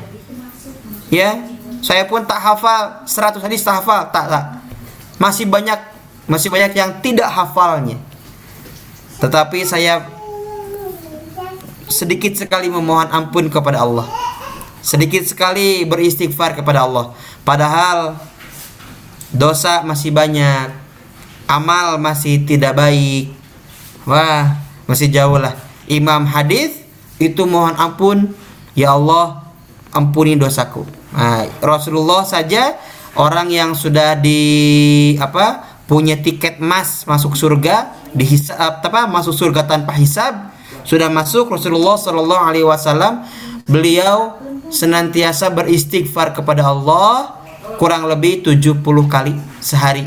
[1.13, 4.07] Ya saya pun tak hafal 100 hadis tak hafal.
[4.07, 4.45] Tak tak.
[5.19, 5.75] Masih banyak
[6.31, 7.99] masih banyak yang tidak hafalnya.
[9.19, 10.07] Tetapi saya
[11.91, 14.07] sedikit sekali memohon ampun kepada Allah.
[14.79, 17.11] Sedikit sekali beristighfar kepada Allah.
[17.43, 18.15] Padahal
[19.35, 20.71] dosa masih banyak
[21.51, 23.35] amal masih tidak baik.
[24.07, 24.55] Wah
[24.87, 25.55] masih jauh lah.
[25.91, 26.82] Imam hadis
[27.17, 28.33] itu mohon ampun
[28.73, 29.45] ya Allah
[29.93, 32.77] ampuni dosaku nah, Rasulullah saja
[33.19, 39.93] orang yang sudah di apa punya tiket emas masuk surga dihisab apa masuk surga tanpa
[39.93, 40.53] hisab
[40.83, 43.23] sudah masuk Rasulullah Shallallahu Alaihi Wasallam
[43.63, 44.35] beliau
[44.67, 47.39] senantiasa beristighfar kepada Allah
[47.77, 49.33] kurang lebih 70 kali
[49.63, 50.05] sehari.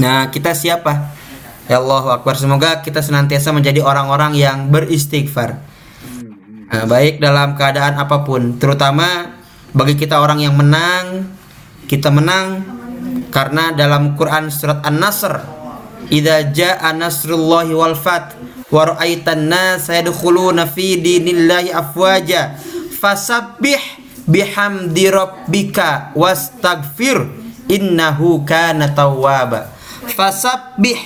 [0.00, 1.14] Nah, kita siapa?
[1.70, 2.34] Ya Allah Akbar.
[2.36, 5.62] Semoga kita senantiasa menjadi orang-orang yang beristighfar.
[6.74, 9.30] Nah, baik dalam keadaan apa pun, terutama
[9.70, 11.22] bagi kita orang yang menang,
[11.86, 12.66] kita menang
[13.30, 15.38] karena dalam Quran surat An-Nasr,
[16.10, 18.34] "Idza jaa nasrullahi wal fath
[18.74, 22.58] wa ra'aitan nasa yadkhuluna fi dinillahi afwaja
[22.98, 23.78] fasabbih
[24.26, 27.22] bihamdi rabbika wastaghfir
[27.70, 29.70] innahu kana tawwaba."
[30.10, 30.98] Fasabbih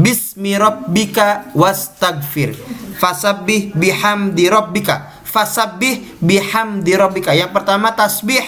[0.00, 2.56] bismi rabbika wastaghfir.
[2.96, 5.20] Fasabbih bihamdi rabbika.
[5.28, 7.36] Fasabbih bihamdi rabbika.
[7.36, 8.42] Yang pertama tasbih.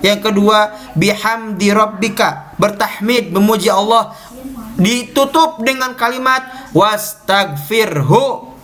[0.00, 2.56] Yang kedua bihamdi rabbika.
[2.56, 4.16] Bertahmid memuji Allah.
[4.80, 8.56] Ditutup dengan kalimat wastaghfirhu.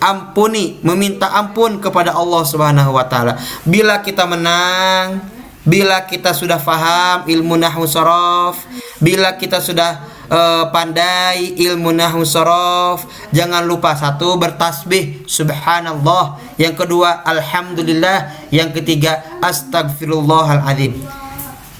[0.00, 3.36] Ampuni meminta ampun kepada Allah Subhanahu wa taala.
[3.68, 5.20] Bila kita menang
[5.60, 8.64] bila kita sudah faham ilmu nahwu sorof
[8.96, 10.00] bila kita sudah
[10.30, 13.04] uh, pandai ilmu nahwu sorof.
[13.34, 15.26] Jangan lupa satu bertasbih.
[15.26, 16.38] Subhanallah.
[16.56, 18.48] Yang kedua alhamdulillah.
[18.54, 20.96] Yang ketiga astagfirullahaladzim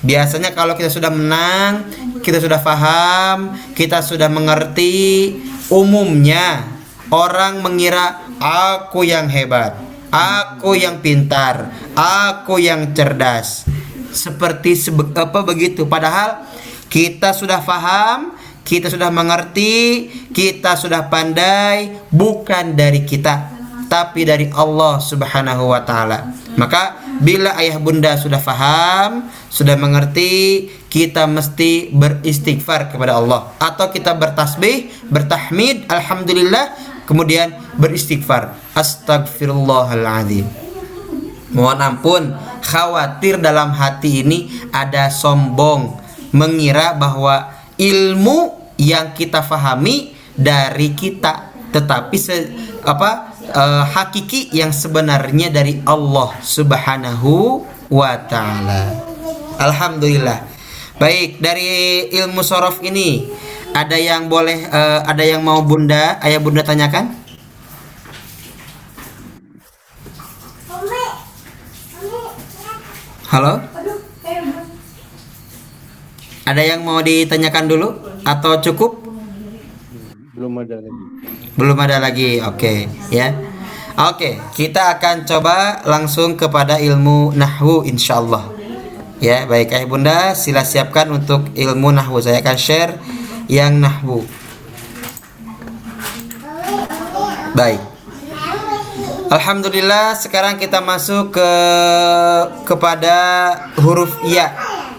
[0.01, 1.84] biasanya kalau kita sudah menang
[2.24, 5.36] kita sudah faham kita sudah mengerti
[5.68, 6.64] umumnya
[7.12, 9.76] orang mengira aku yang hebat
[10.09, 13.66] aku yang pintar aku yang cerdas.
[14.11, 15.86] Seperti sebe- apa begitu.
[15.86, 16.42] Padahal
[16.90, 18.34] kita sudah faham
[18.64, 23.58] kita sudah mengerti kita sudah pandai bukan dari kita
[23.90, 26.30] tapi dari Allah Subhanahu wa taala.
[26.54, 33.50] Maka bila ayah bunda sudah faham sudah mengerti kita mesti beristighfar kepada Allah.
[33.58, 36.70] Atau kita bertasbih bertahmid alhamdulillah
[37.11, 38.54] kemudian beristighfar.
[38.78, 40.70] Astagfirullahaladzim
[41.50, 42.30] mohon ampun
[42.62, 45.98] khawatir dalam hati ini ada sombong
[46.30, 47.50] mengira bahwa
[47.81, 52.37] ilmu yang kita fahami dari kita tetapi se,
[52.85, 59.01] apa eh, hakiki yang sebenarnya dari Allah Subhanahu wa taala.
[59.57, 60.51] Alhamdulillah.
[61.01, 63.24] Baik, dari ilmu sorof ini
[63.72, 67.16] ada yang boleh eh, ada yang mau Bunda, Ayah Bunda tanyakan?
[73.31, 73.80] Halo?
[76.51, 77.94] Ada yang mau ditanyakan dulu
[78.26, 78.98] atau cukup?
[80.34, 81.05] Belum ada lagi.
[81.55, 82.42] Belum ada lagi.
[82.42, 83.38] Oke, ya.
[83.94, 88.51] Oke, kita akan coba langsung kepada ilmu nahwu insyaallah.
[89.22, 92.18] Ya, baik Ayah Bunda, sila siapkan untuk ilmu nahwu.
[92.18, 92.98] Saya akan share
[93.46, 94.26] yang nahwu.
[97.55, 97.78] Baik.
[99.30, 101.51] Alhamdulillah sekarang kita masuk ke
[102.66, 103.14] kepada
[103.78, 104.51] huruf ya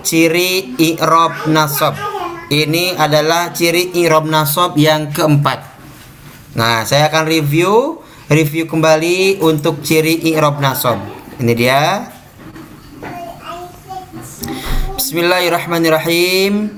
[0.04, 1.95] ciri i'rab nasab.
[2.52, 5.64] Ini adalah ciri i'rab nasab yang keempat.
[6.60, 10.99] Nah, saya akan review review kembali untuk ciri i'rab nasab.
[11.39, 11.82] Ini dia.
[14.99, 16.78] Bismillahirrahmanirrahim.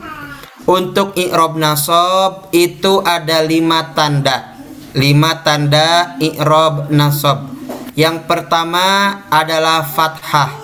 [0.64, 4.56] Untuk i'rab nasab itu ada lima tanda.
[4.96, 7.52] Lima tanda i'rab nasab.
[7.94, 10.63] Yang pertama adalah fathah.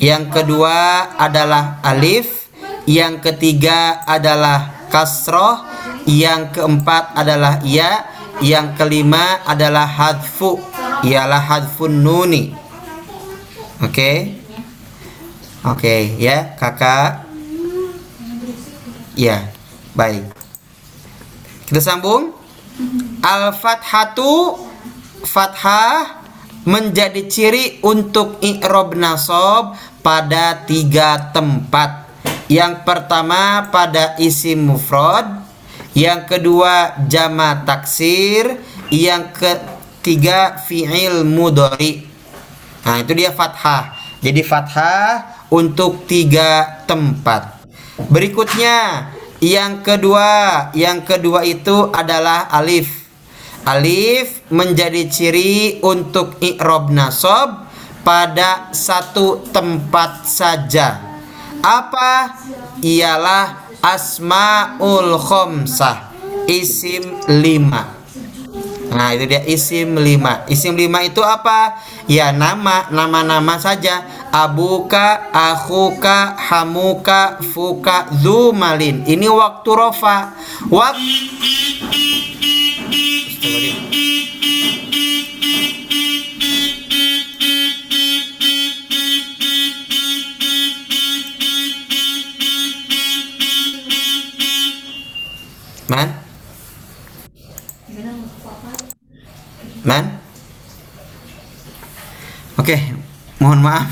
[0.00, 2.48] Yang kedua adalah alif.
[2.88, 5.60] Yang ketiga adalah kasroh.
[6.08, 8.08] Yang keempat adalah ya.
[8.40, 10.56] Yang kelima adalah hadfu.
[11.04, 12.56] Ialah hadfun nuni.
[13.84, 14.40] Oke.
[15.60, 17.28] Oke, ya, Kakak.
[19.12, 19.52] Ya,
[19.92, 20.24] baik.
[21.68, 22.32] Kita sambung.
[23.20, 24.56] Al-fathatu
[25.28, 26.24] fathah
[26.64, 32.08] menjadi ciri untuk i'rob nasab pada tiga tempat.
[32.50, 35.46] Yang pertama pada isim mufrad,
[35.94, 38.58] yang kedua jama taksir,
[38.90, 42.10] yang ketiga fi'il mudhari.
[42.82, 43.94] Nah, itu dia fathah.
[44.18, 47.62] Jadi fathah untuk tiga tempat.
[48.10, 49.08] Berikutnya
[49.40, 53.08] yang kedua, yang kedua itu adalah alif.
[53.64, 57.69] Alif menjadi ciri untuk i'rob nasab
[58.04, 61.00] pada satu tempat saja.
[61.60, 62.40] Apa?
[62.80, 66.12] Ialah asmaul khomsah,
[66.48, 68.00] isim lima.
[68.90, 70.42] Nah, itu dia isim lima.
[70.50, 71.78] Isim lima itu apa?
[72.10, 74.02] Ya nama, nama-nama saja.
[74.34, 79.06] Abuka, akhuka, hamuka, fuka, zumalin.
[79.06, 80.34] Ini waktu rofa.
[80.66, 81.06] Waktu
[95.90, 96.06] Man?
[99.82, 100.04] Man?
[102.54, 102.78] Oke,
[103.42, 103.90] mohon maaf.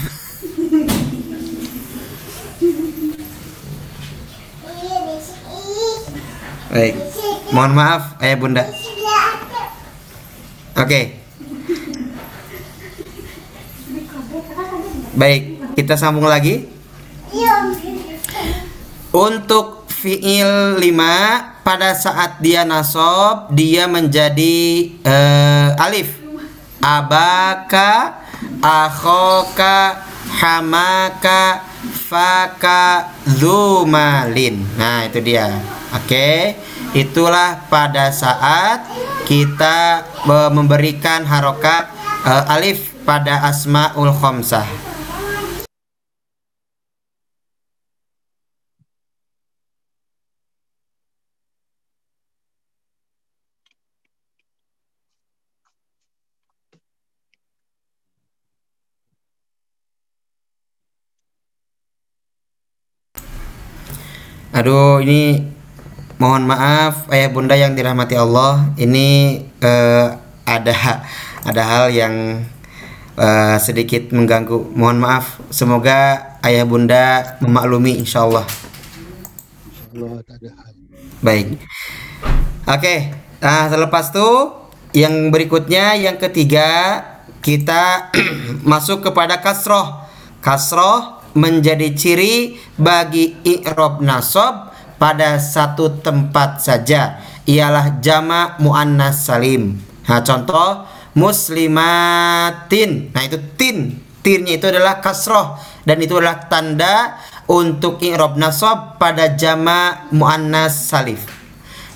[6.71, 6.95] Baik,
[7.51, 8.63] mohon maaf ayah bunda.
[10.79, 11.19] Oke.
[15.19, 15.43] Baik,
[15.75, 16.63] kita sambung lagi.
[19.11, 26.17] Untuk fiil 5 pada saat dia nasab dia menjadi eh, alif.
[26.81, 28.25] Abaka,
[28.65, 30.01] akhoka,
[30.41, 31.61] hamaka,
[32.09, 34.65] faka, zumalin.
[34.81, 35.61] Nah, itu dia.
[35.93, 36.57] Oke.
[36.97, 38.89] Itulah pada saat
[39.29, 41.93] kita eh, memberikan harokat
[42.25, 44.88] eh, alif pada asmaul khomsah.
[64.59, 65.39] Aduh, ini
[66.19, 68.75] mohon maaf ayah bunda yang dirahmati Allah.
[68.75, 70.07] Ini eh,
[70.43, 70.75] ada
[71.47, 72.43] ada hal yang
[73.15, 74.75] eh, sedikit mengganggu.
[74.75, 75.39] Mohon maaf.
[75.55, 78.43] Semoga ayah bunda memaklumi insya Allah.
[81.23, 81.55] Baik.
[82.67, 83.15] Oke.
[83.39, 84.31] Nah, selepas itu
[84.99, 86.99] yang berikutnya yang ketiga
[87.47, 88.11] kita
[88.75, 90.03] masuk kepada kasroh.
[90.43, 99.79] Kasroh menjadi ciri bagi i'rob nasab pada satu tempat saja ialah jama muannas salim.
[100.09, 100.85] Nah, contoh
[101.17, 103.13] muslimatin.
[103.13, 104.05] Nah, itu tin.
[104.19, 105.57] Tinnya itu adalah kasroh
[105.87, 107.17] dan itu adalah tanda
[107.49, 111.25] untuk i'rob nasab pada jama muannas salif.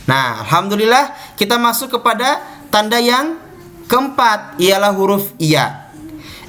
[0.09, 2.41] Nah, alhamdulillah kita masuk kepada
[2.73, 3.37] tanda yang
[3.85, 5.93] keempat ialah huruf iya.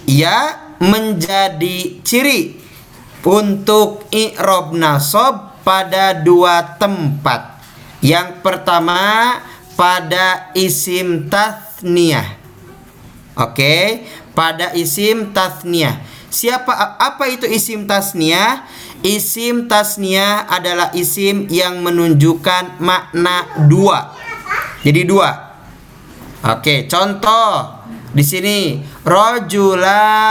[0.07, 2.62] Ia menjadi ciri
[3.23, 7.63] untuk i'rob nasob pada dua tempat.
[8.03, 9.39] Yang pertama
[9.79, 12.35] pada isim tasniyah.
[13.39, 14.05] Oke,
[14.35, 16.03] pada isim tasniyah.
[16.29, 18.67] Siapa apa itu isim tasniyah?
[19.03, 24.15] Isim tasniyah adalah isim yang menunjukkan makna dua.
[24.83, 25.31] Jadi dua.
[26.43, 27.72] Oke, contoh
[28.13, 30.21] di sini rojulani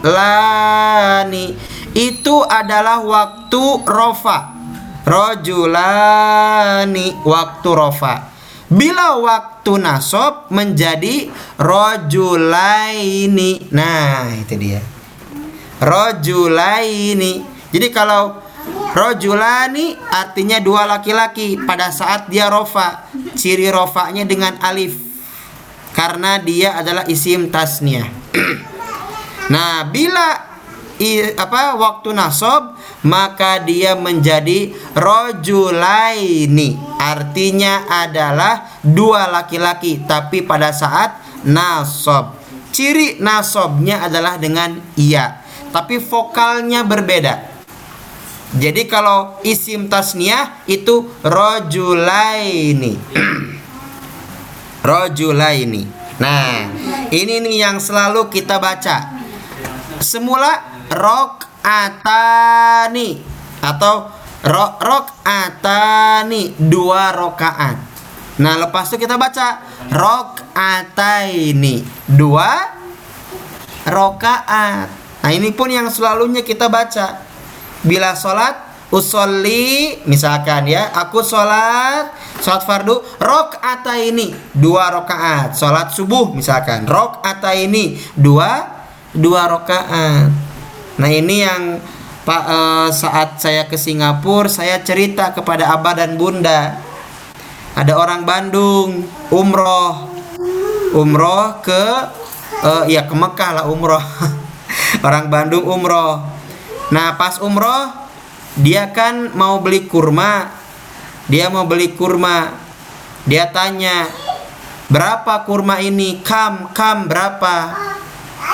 [0.00, 1.52] lani
[1.92, 4.56] itu adalah waktu rofa.
[5.04, 6.26] Rojulani
[7.28, 8.32] waktu rofa.
[8.72, 11.28] Bila waktu nasob menjadi
[11.60, 12.80] rojulaini.
[13.70, 14.80] Nah, itu dia.
[15.78, 17.44] Rojulaini.
[17.68, 18.32] Jadi kalau
[18.96, 23.12] rojulani artinya dua laki-laki pada saat dia rofa.
[23.36, 25.05] Ciri rofanya dengan alif
[25.96, 28.04] karena dia adalah isim tasniah.
[29.52, 30.44] nah, bila
[31.00, 32.76] i, apa waktu nasob
[33.08, 36.76] maka dia menjadi rojulaini.
[37.00, 41.16] Artinya adalah dua laki-laki tapi pada saat
[41.48, 42.36] nasob
[42.76, 45.40] ciri nasobnya adalah dengan iya
[45.72, 47.56] tapi vokalnya berbeda.
[48.56, 52.94] Jadi kalau isim tasniah itu rojulaini
[54.86, 55.82] rojulaini.
[56.22, 56.70] Nah,
[57.10, 59.18] ini nih yang selalu kita baca.
[59.98, 63.18] Semula rok atani
[63.58, 64.06] atau
[64.46, 67.76] rok rok atani dua rokaat.
[68.38, 69.60] Nah, lepas itu kita baca
[69.90, 72.70] rok ataini dua
[73.90, 74.88] rokaat.
[75.26, 77.26] Nah, ini pun yang selalunya kita baca.
[77.82, 83.58] Bila sholat usolli misalkan ya aku sholat sholat fardu rok
[83.98, 87.24] ini dua rokaat sholat subuh misalkan rok
[87.54, 88.62] ini dua
[89.10, 90.30] dua rokaat
[90.96, 91.82] nah ini yang
[92.26, 96.82] pak eh, saat saya ke Singapura saya cerita kepada abah dan bunda.
[97.78, 100.10] Ada orang Bandung umroh.
[100.90, 101.84] Umroh ke
[102.66, 104.02] eh, ya ke Mekah lah umroh.
[105.06, 106.24] Orang Bandung umroh.
[106.90, 108.05] Nah pas umroh
[108.56, 110.48] dia kan mau beli kurma.
[111.28, 112.56] Dia mau beli kurma.
[113.28, 114.08] Dia tanya
[114.88, 116.24] berapa kurma ini?
[116.24, 117.76] Kam kam berapa?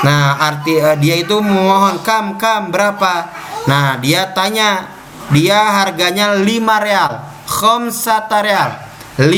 [0.02, 3.30] Nah arti uh, dia itu memohon kam kam berapa?
[3.70, 4.90] Nah dia tanya
[5.30, 6.48] dia harganya 5
[6.82, 7.12] real
[7.46, 8.70] khamsata real
[9.22, 9.28] 5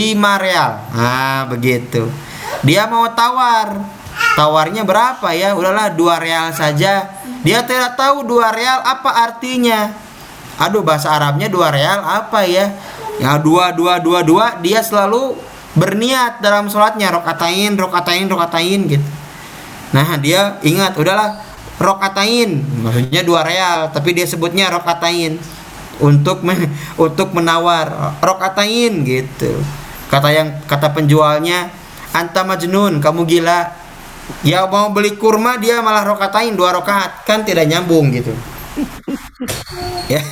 [0.41, 0.71] real.
[0.97, 2.09] Nah begitu.
[2.65, 4.01] Dia mau tawar.
[4.39, 5.53] Tawarnya berapa ya?
[5.59, 7.11] Udahlah 2 real saja.
[7.45, 10.05] Dia tidak tahu 2 real apa artinya
[10.59, 12.71] aduh bahasa Arabnya dua real apa ya?
[13.19, 15.39] Ya dua dua dua dua dia selalu
[15.75, 19.07] berniat dalam sholatnya rokatain rokatain rokatain gitu.
[19.95, 21.39] Nah dia ingat udahlah
[21.79, 25.39] rokatain maksudnya dua real tapi dia sebutnya rokatain
[25.99, 26.71] untuk men,
[27.05, 29.59] untuk menawar rokatain gitu.
[30.11, 31.71] Kata yang kata penjualnya
[32.15, 33.83] anta majnun kamu gila.
[34.41, 37.27] Ya mau beli kurma dia malah rokatain dua rokaat.
[37.27, 38.35] Kan tidak nyambung gitu
[40.13, 40.23] ya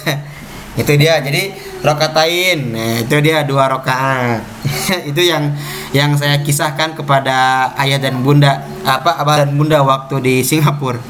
[0.72, 1.20] itu dia.
[1.20, 1.52] Jadi
[1.84, 4.40] rokatain nah itu dia dua rokaat
[5.10, 5.52] itu yang
[5.90, 11.00] yang saya kisahkan kepada ayah dan bunda apa abah dan bunda waktu di Singapura.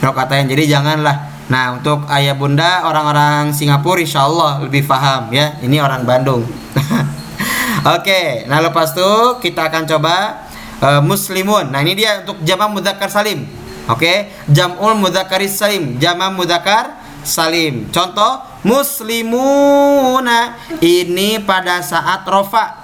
[0.00, 1.34] Rokatain jadi janganlah.
[1.44, 5.60] Nah untuk ayah bunda orang-orang Singapura insya Allah lebih paham ya.
[5.60, 6.44] Ini orang Bandung.
[7.84, 9.12] Oke, nah lepas itu
[9.44, 10.48] kita akan coba
[10.80, 11.68] uh, muslimun.
[11.68, 13.44] Nah ini dia untuk jama mudzakkar salim.
[13.84, 17.92] Oke, jamul mudzakkaris salim, jama mudzakkar salim.
[17.92, 22.80] Contoh muslimuna ini pada saat rofa.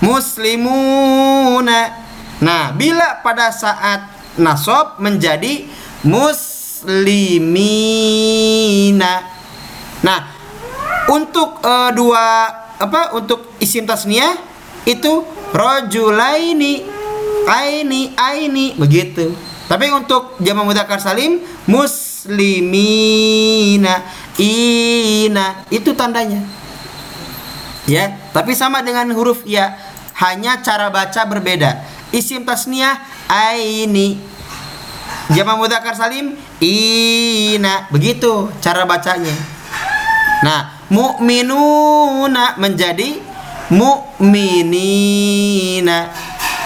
[0.00, 2.00] Muslimuna.
[2.40, 4.08] Nah, bila pada saat
[4.40, 5.68] nasob menjadi
[6.00, 7.44] muslimina.
[10.00, 10.32] Nah,
[11.12, 12.48] untuk uh, dua
[12.80, 14.32] apa untuk isim tasniah
[14.88, 16.88] itu rojulaini
[17.44, 19.36] aini aini begitu.
[19.64, 24.00] Tapi untuk jama mudzakkar salim mus muslimina
[24.40, 26.40] ina itu tandanya.
[27.84, 29.76] Ya tapi sama dengan huruf ya
[30.24, 31.84] hanya cara baca berbeda.
[32.16, 32.96] Isim tasniah
[33.28, 34.16] aini.
[35.36, 39.36] Jama mudzakkar salim ina begitu cara bacanya.
[40.40, 43.20] Nah mu'minuna menjadi
[43.68, 44.88] mu'minina.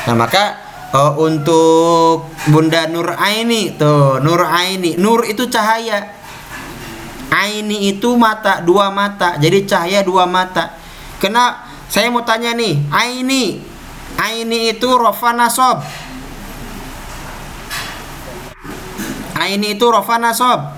[0.07, 6.17] Nah maka oh, untuk Bunda Nur Aini tuh Nur Aini Nur itu cahaya
[7.29, 10.77] Aini itu mata dua mata jadi cahaya dua mata
[11.21, 13.69] kena saya mau tanya nih Aini
[14.19, 15.79] Aini itu rofa nasob.
[19.39, 20.75] Aini itu rofa nasob.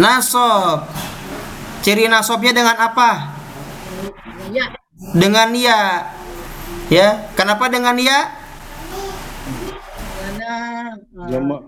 [0.00, 0.88] Nasob.
[1.84, 3.36] Ciri nasobnya dengan apa?
[4.48, 4.72] Ya.
[5.12, 6.08] Dengan ya.
[6.88, 8.32] Ya, kenapa dengan ya?
[10.16, 11.62] Karena uh.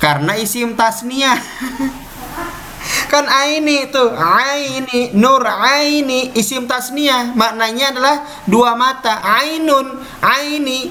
[0.00, 1.36] Karena isim tasniyah.
[3.12, 8.16] kan aini itu aini nur aini isim tasniyah maknanya adalah
[8.48, 9.20] dua mata.
[9.20, 10.88] Ainun aini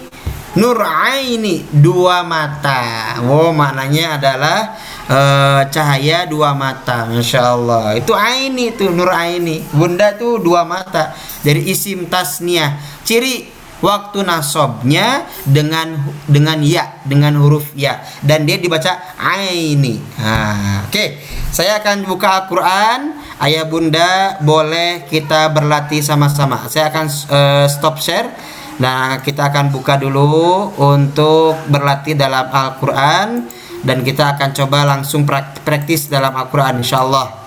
[0.53, 3.17] nur aini dua mata.
[3.25, 4.77] Oh maknanya adalah
[5.09, 7.09] eh, cahaya dua mata.
[7.09, 7.97] Masya Allah.
[7.97, 9.65] Itu aini itu nur aini.
[9.73, 11.17] Bunda tuh dua mata.
[11.41, 13.54] Dari isim tasniyah ciri
[13.85, 15.93] waktu nasobnya dengan
[16.25, 18.01] dengan ya dengan huruf ya.
[18.25, 20.01] Dan dia dibaca aini.
[20.17, 21.21] Nah, oke.
[21.53, 23.21] Saya akan buka Al-Quran.
[23.37, 26.65] Ayah bunda boleh kita berlatih sama-sama.
[26.65, 28.33] Saya akan eh, stop share.
[28.75, 33.47] Nah kita akan buka dulu untuk berlatih dalam Al-Quran.
[33.85, 37.45] Dan kita akan coba langsung prak- praktis dalam Al-Quran insyaallah.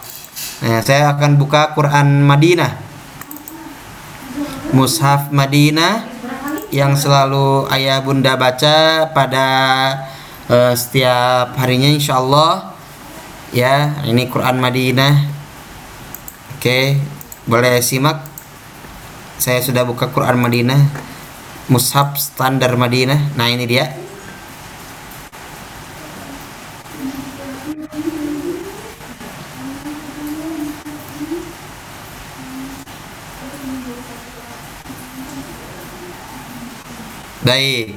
[0.63, 2.79] Nah, saya akan buka Quran Madinah.
[4.71, 6.18] Mushaf Madinah
[6.69, 9.47] yang selalu ayah bunda baca pada
[10.49, 12.77] eh, setiap harinya insya Allah
[13.53, 15.15] ya ini Quran Madinah.
[16.59, 17.01] Oke
[17.49, 18.21] boleh simak?
[19.39, 20.81] Saya sudah buka Quran Madinah.
[21.69, 23.37] Mushaf standar Madinah.
[23.37, 23.93] Nah ini dia
[37.39, 37.95] Baik.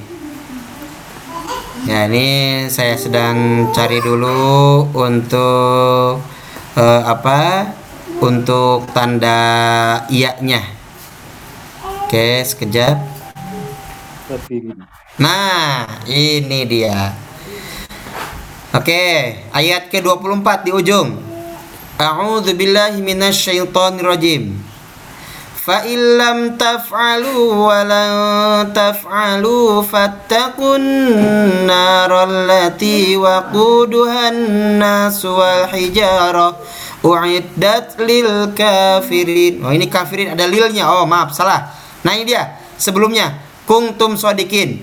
[1.89, 6.21] Ya, ini saya sedang cari dulu untuk
[6.77, 7.65] eh, apa?
[8.21, 9.41] Untuk tanda
[10.13, 10.61] iya-nya.
[12.05, 13.01] Oke, sekejap.
[15.17, 17.17] Nah, ini dia.
[18.77, 19.01] Oke,
[19.49, 21.17] ayat ke-24 di ujung.
[21.97, 24.70] A'udzu billahi minasyaitonir rajim.
[25.61, 28.13] Taf'alu wa lan
[28.73, 30.81] taf'alu fattaqun
[31.69, 36.57] naral lati waquduhan nas wal hijarah
[37.05, 39.61] uiddat lil kafirin.
[39.61, 40.89] Oh, ini kafirin ada lilnya.
[40.89, 41.69] Oh, maaf, salah.
[42.01, 42.57] Nah, ini dia.
[42.81, 43.37] Sebelumnya
[43.69, 44.81] kuntum sodikin.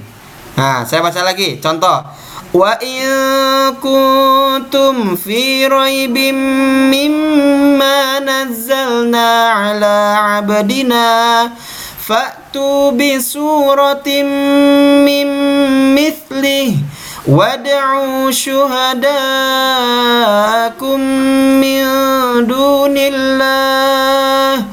[0.55, 1.59] Nah, saya baca lagi.
[1.59, 2.07] Contoh.
[2.59, 3.06] وإن
[3.82, 6.18] كنتم في ريب
[6.94, 11.50] مما نزلنا على عبدنا
[12.06, 14.09] فأتوا بسورة
[15.06, 15.26] من
[15.94, 16.74] مثله
[17.28, 19.09] وادعوا شهداءكم
[21.61, 21.82] من
[22.46, 24.64] دون الله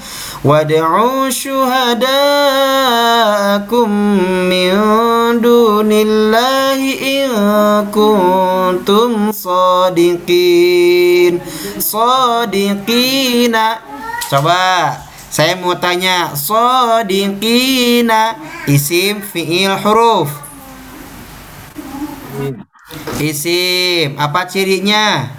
[0.45, 2.11] وادعوا شهداءكم
[4.51, 4.71] من
[5.41, 7.31] دون الله إن
[7.93, 11.41] كنتم صادقين
[11.79, 13.57] صادقين
[14.31, 14.95] Coba
[15.27, 18.39] saya mau tanya Sodiqina
[18.71, 20.31] Isim fi'il huruf
[23.19, 25.35] Isim Apa cirinya?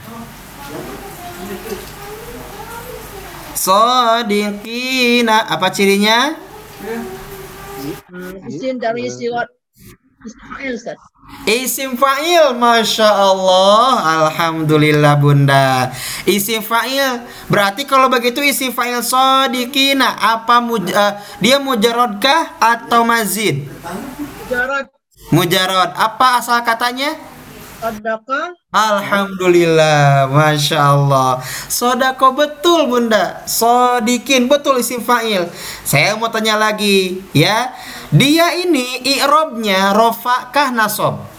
[3.66, 6.38] Sodiqina Apa cirinya?
[8.06, 10.98] hmm, isim dari Ustaz.
[11.46, 13.90] Isim fa'il Masya Allah
[14.30, 15.90] Alhamdulillah bunda
[16.22, 21.12] Isim fa'il Berarti kalau begitu isim fa'il sodiqina Apa muj eh,
[21.42, 23.66] Dia mujarodkah atau mazid?
[24.46, 24.94] Jarak
[25.34, 27.18] Mujarod Apa asal katanya?
[27.80, 31.40] Sedekah Alhamdulillah Masya Allah.
[31.72, 33.40] Sodako betul bunda.
[33.48, 35.48] Sodikin betul isim fa'il.
[35.84, 37.72] Saya mau tanya lagi Ya.
[38.12, 41.36] Dia ini i'robnya Rofakah nasob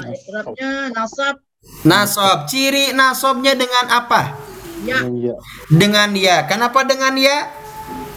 [0.00, 1.36] nah, ikrabnya nasab.
[1.84, 4.32] Nasob Ciri nasobnya dengan apa?
[4.84, 5.04] ya.
[5.04, 5.34] Dengan ya.
[5.68, 6.36] Dengan ya.
[6.48, 7.52] Kenapa dengan ya?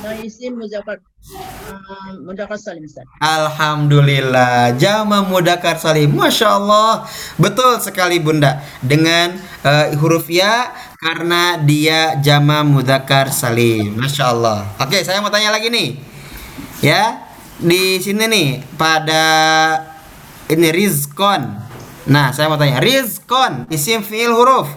[0.03, 3.07] Dan isim muzakkar uh, muzakkar salim Ustaz.
[3.23, 4.75] Alhamdulillah.
[4.75, 6.11] Jama mudakar salim.
[6.11, 7.07] Masya Allah.
[7.39, 8.59] Betul sekali bunda.
[8.83, 9.31] Dengan
[9.63, 13.95] eh, huruf ya Karena dia jama mudakar salim.
[13.95, 14.67] Masya Allah.
[14.83, 15.95] Oke saya mau tanya lagi nih.
[16.83, 17.23] Ya
[17.63, 19.23] Di sini nih Pada
[20.51, 21.63] Ini rizkon
[22.11, 22.83] Nah saya mau tanya.
[22.83, 24.67] Rizkon Isim fi'il huruf?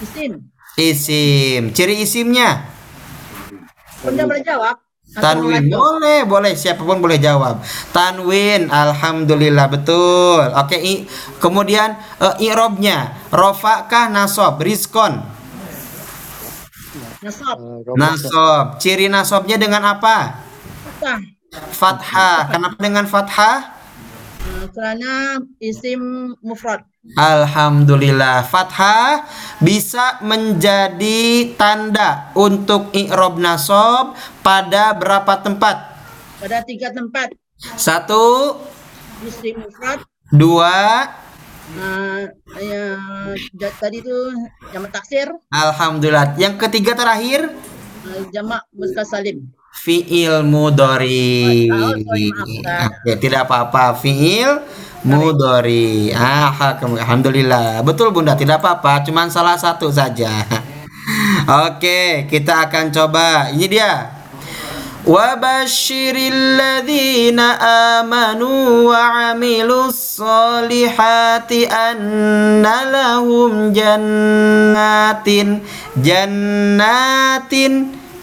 [0.00, 0.48] Isim.
[0.80, 1.62] Isim.
[1.76, 2.72] Ciri isimnya
[4.02, 4.76] Bunda boleh jawab?
[5.12, 7.60] Tanwin boleh, boleh siapa pun boleh jawab.
[7.92, 10.40] Tanwin, alhamdulillah betul.
[10.56, 11.04] Oke, i-
[11.36, 15.20] kemudian eh, i'robnya rofa kah nasob rizkon
[17.22, 17.56] Nasab.
[17.56, 17.96] Ah, Rabbah.
[17.96, 18.64] Nasob.
[18.82, 20.42] Ciri nasobnya dengan apa?
[20.84, 21.18] Fathah.
[21.70, 22.38] Fathah.
[22.50, 23.58] Kenapa dengan fathah?
[24.70, 26.86] Kerana isim mufrad.
[27.18, 28.46] Alhamdulillah.
[28.46, 29.26] Fathah
[29.58, 34.14] bisa menjadi tanda untuk i'rob nasob
[34.46, 35.76] pada berapa tempat?
[36.38, 37.34] Pada tiga tempat.
[37.58, 38.58] Satu,
[39.26, 40.02] Isim mufrad.
[40.30, 41.10] dua,
[41.72, 42.28] Uh,
[42.60, 43.00] ya,
[43.80, 44.12] tadi tu
[44.76, 45.32] jamak taksir.
[45.48, 46.36] Alhamdulillah.
[46.36, 47.48] Yang ketiga terakhir,
[48.02, 49.46] Uh, jamak muskal salim.
[49.71, 51.71] fiil mudori.
[51.71, 52.89] Oh, sorry, maaf, Ustaz.
[52.91, 53.95] Oke, tidak apa-apa.
[53.95, 54.51] Fiil
[55.07, 56.11] mudori.
[56.11, 57.85] Ah, alhamdulillah.
[57.87, 59.07] Betul Bunda, tidak apa-apa.
[59.07, 60.43] Cuman salah satu saja.
[61.67, 63.53] Oke, kita akan coba.
[63.53, 63.93] Ini dia.
[65.07, 67.39] وبشر الذين
[67.95, 75.29] آمنوا وعملوا الصالحات أن لهم جنات
[75.95, 77.53] جنات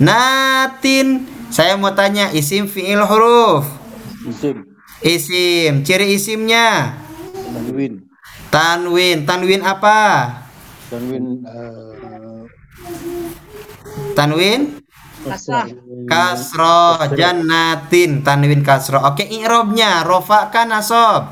[0.01, 3.66] natin saya mau tanya isim fiil huruf?
[4.26, 4.58] Isim.
[5.02, 5.74] isim.
[5.82, 6.94] Ciri isimnya?
[7.50, 7.94] Tanwin.
[8.54, 9.18] tanwin.
[9.26, 10.00] Tanwin apa?
[10.90, 11.24] Tanwin.
[11.46, 12.44] ah,
[14.14, 14.62] tanwin?
[15.20, 15.68] Kasrah.
[16.08, 18.24] kasroh jannatin.
[18.24, 20.08] Tanwin kasroh oke i'robnya.
[20.08, 21.28] Rofa kan nasob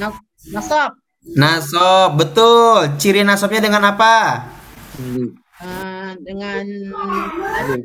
[0.00, 0.16] Na-
[0.48, 0.96] Nasab.
[1.36, 2.96] nasob betul.
[2.96, 4.48] Ciri nasobnya dengan apa.
[5.58, 6.62] Uh, dengan
[7.58, 7.82] Alif.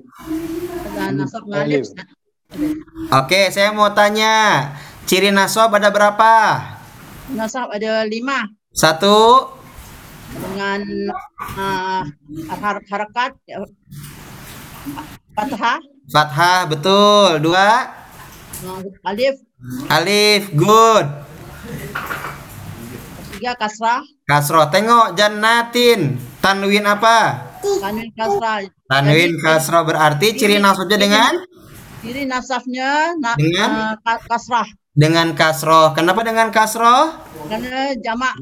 [0.85, 1.89] dengan nasab Alif.
[1.89, 3.09] ngalif.
[3.09, 3.41] oke.
[3.49, 4.69] Saya mau tanya
[5.09, 6.61] ciri nasob ada berapa?
[7.33, 8.45] Nasab ada lima.
[8.77, 9.49] Satu.
[10.37, 10.85] Dengan
[11.57, 12.05] uh,
[12.61, 13.65] har harakat ya,
[15.33, 15.81] fathah,
[16.13, 17.41] fathah betul.
[17.41, 17.89] Dua.
[19.01, 19.41] Alif,
[19.89, 21.09] alif good.
[23.33, 26.21] Tiga kasrah, kasroh tengok jannatin.
[26.37, 28.59] Tanwin apa tanwin kasrah.
[28.91, 31.33] tanwin kasroh berarti ciri nasobnya dengan?
[32.03, 33.69] Jadi nasabnya na, Dengan?
[33.71, 37.15] uh, ka- kasrah dengan kasroh kenapa dengan kasroh
[37.47, 38.35] karena jamak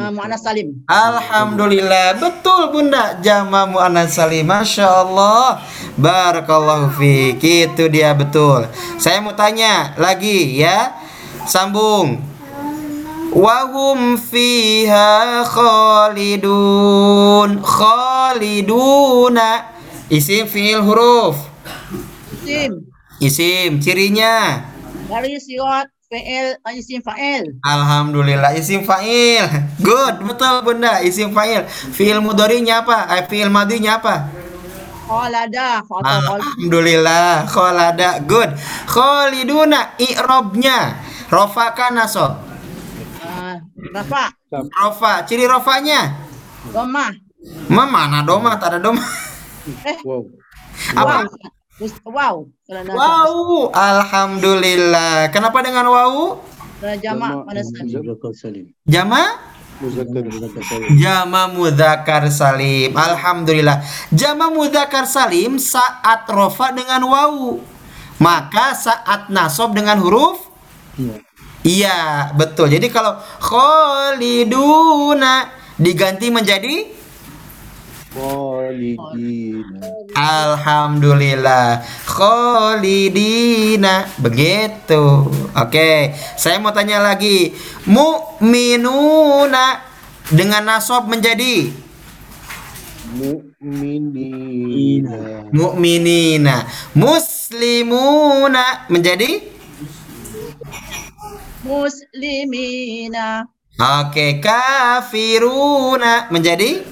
[0.00, 0.80] uh, muannas salim.
[0.88, 2.16] Alhamdulillah.
[2.20, 3.16] Betul bunda.
[3.24, 4.44] Jama muannas salim.
[4.44, 5.60] Masya Allah.
[5.96, 8.68] Barakallahu fiik itu dia betul.
[9.00, 10.92] Saya mau tanya lagi ya.
[11.48, 12.31] Sambung
[13.32, 16.68] wahum fiha khalidun
[17.64, 19.48] khaliduna
[20.12, 21.36] isim fiil huruf
[22.42, 22.84] Isim
[23.18, 24.60] isim cirinya
[25.08, 27.56] dari sirat fi'il uh, isim fa'il.
[27.64, 29.48] Alhamdulillah isim fa'il.
[29.80, 31.00] Good, betul Bunda.
[31.00, 31.64] Isim fa'il.
[31.68, 33.08] Fi'il mudhari'nya apa?
[33.16, 34.28] Eh, fi'il madinya apa?
[35.08, 37.48] Khalada, Alhamdulillah.
[37.48, 38.20] Kholada.
[38.24, 38.56] Good.
[38.88, 41.00] Kholiduna i'robnya.
[41.32, 42.51] Rofa kan nasob.
[43.96, 45.12] rafa, Rofa.
[45.26, 46.30] Ciri rofanya?
[46.70, 47.10] dhammah.
[47.72, 48.54] Ma mana doma?
[48.56, 49.02] Tak ada doma.
[50.02, 50.26] Wow.
[50.98, 51.30] Apa?
[52.02, 52.50] Wow.
[52.66, 53.70] Wow.
[53.70, 55.30] Alhamdulillah.
[55.30, 56.42] Kenapa dengan wow?
[56.98, 57.70] jamak muannas
[58.34, 58.74] salim.
[58.82, 59.38] Jama?
[60.98, 62.90] Jama mudzakkar salim.
[62.90, 63.86] Alhamdulillah.
[64.10, 67.62] Jama mudzakkar salim saat rofa dengan wawu.
[68.18, 70.52] Maka saat nasob dengan huruf
[71.00, 71.24] Iya.
[71.66, 72.70] Iya, betul.
[72.70, 77.02] Jadi kalau kholiduna diganti menjadi
[78.12, 79.88] Khalidina.
[80.12, 84.04] alhamdulillah kholidina.
[84.20, 85.32] Begitu.
[85.56, 87.56] Oke, saya mau tanya lagi.
[87.88, 89.80] Mu'minuna
[90.28, 91.72] dengan nasob menjadi
[93.12, 95.44] Mu'minina.
[95.52, 96.64] mu'minina
[96.96, 99.51] muslimuna menjadi
[101.62, 103.46] Muslimina.
[103.78, 106.26] oke kafiruna.
[106.34, 106.82] Menjadi?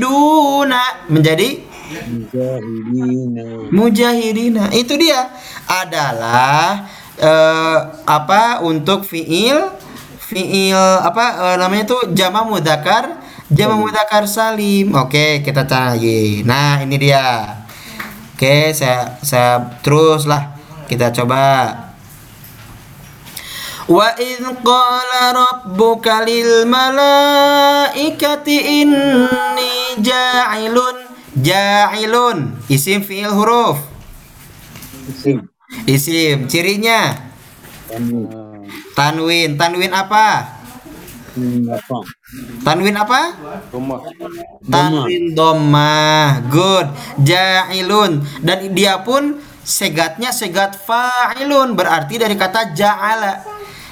[1.13, 1.69] Menjadi?
[1.89, 3.69] Mujahidina.
[3.69, 4.73] mujahidina.
[4.73, 5.29] Itu dia.
[5.69, 6.89] Adalah
[7.19, 7.77] eh,
[8.09, 9.69] apa untuk fiil
[10.17, 13.18] fiil apa eh, namanya tuh jama mudakar
[13.49, 14.93] jama mudakar salim.
[14.93, 16.21] Oke kita cari lagi.
[16.45, 17.57] Nah ini dia.
[18.37, 21.75] Oke saya saya terus lah kita coba.
[23.89, 31.09] Wa idh qala rabbuka lil malaikati inni ja'ilun.
[31.41, 32.53] Ja'ilun.
[32.69, 33.81] Isim fiil huruf.
[35.09, 35.49] Isim.
[35.89, 36.45] isim.
[36.45, 37.17] Cirinya?
[38.93, 39.57] Tanwin.
[39.57, 39.89] Tanwin.
[39.89, 40.58] Apa Apa?
[42.65, 43.21] Tanwin apa
[43.69, 43.99] Rumah.
[44.65, 46.87] tanwin dhamma good
[47.21, 49.37] ja'ilun dan dia pun
[49.69, 53.45] segatnya segat fa'ilun berarti dari kata ja'ala.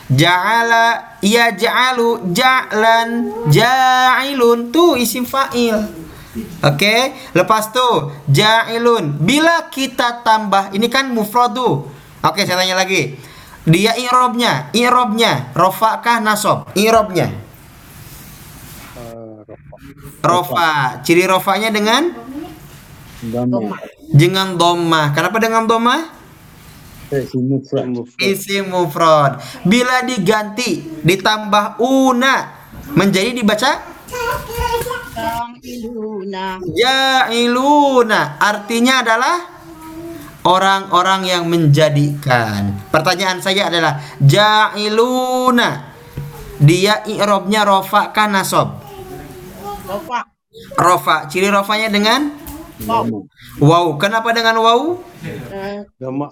[0.08, 3.10] Ja'ala ya ja'alu ja'lan
[3.52, 5.76] ja'ilun tuh isim fa'il.
[6.64, 9.22] Oke, lepas tuh ja'ilun.
[9.22, 11.86] Bila kita tambah ini kan mufradu.
[12.24, 13.20] Oke, saya tanya lagi.
[13.68, 16.72] Dia i'robnya, i'robnya rofakah nasob?
[16.74, 17.28] I'robnya
[18.98, 19.76] Ah, Rafa.
[20.24, 20.72] rofa.
[21.06, 22.10] Ciri rofanya dengan
[23.28, 23.76] Dhamma.
[24.10, 25.12] dengan domah.
[25.14, 26.02] Kenapa dengan domah?
[27.08, 27.88] Eh, si mufrad.
[28.18, 29.40] Isim mufrad.
[29.64, 32.36] Bila diganti ditambah una
[32.96, 33.72] menjadi dibaca
[35.68, 36.62] Iluna.
[36.64, 39.36] Ja'iluna artinya adalah
[40.48, 42.72] orang-orang yang menjadikan.
[42.88, 45.98] Pertanyaan saya adalah Ja'iluna
[46.58, 48.82] dia i'robnya rofa kan nasob?
[49.86, 50.26] Bapak.
[50.74, 51.30] Rofa.
[51.30, 52.34] Ciri rofanya dengan
[52.78, 53.26] Dhamma.
[53.62, 53.94] wow.
[54.02, 54.98] Kenapa dengan wow?
[55.54, 55.82] Eh.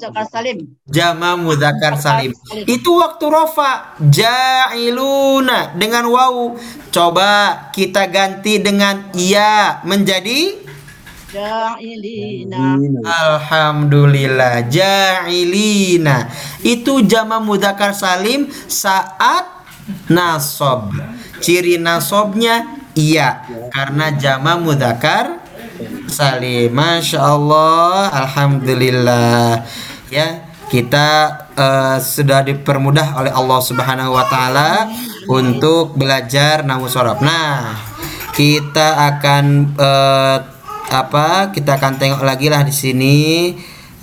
[0.02, 0.78] Cakap Salim.
[0.86, 2.34] Jama mudzakkar salim.
[2.66, 3.98] Itu waktu rofa.
[4.02, 6.58] Ja'iluna dengan wow.
[6.90, 7.30] Coba
[7.70, 10.65] kita ganti dengan iya menjadi
[11.36, 12.80] Ja'ilina.
[13.04, 16.32] Alhamdulillah ja'ilina
[16.64, 19.44] itu jama mudzakkar salim saat
[20.08, 20.96] nasob
[21.44, 25.44] ciri nasobnya iya karena jama mudzakkar
[26.08, 29.68] salim Masya Allah Alhamdulillah
[30.08, 30.40] ya
[30.72, 31.08] kita
[31.52, 34.72] eh, sudah dipermudah oleh Allah Subhanahu Wa Taala
[35.28, 37.20] untuk belajar nahu sorob.
[37.20, 37.76] Nah
[38.32, 40.55] kita akan eh,
[40.92, 43.18] apa kita akan tengok lagi lah di sini.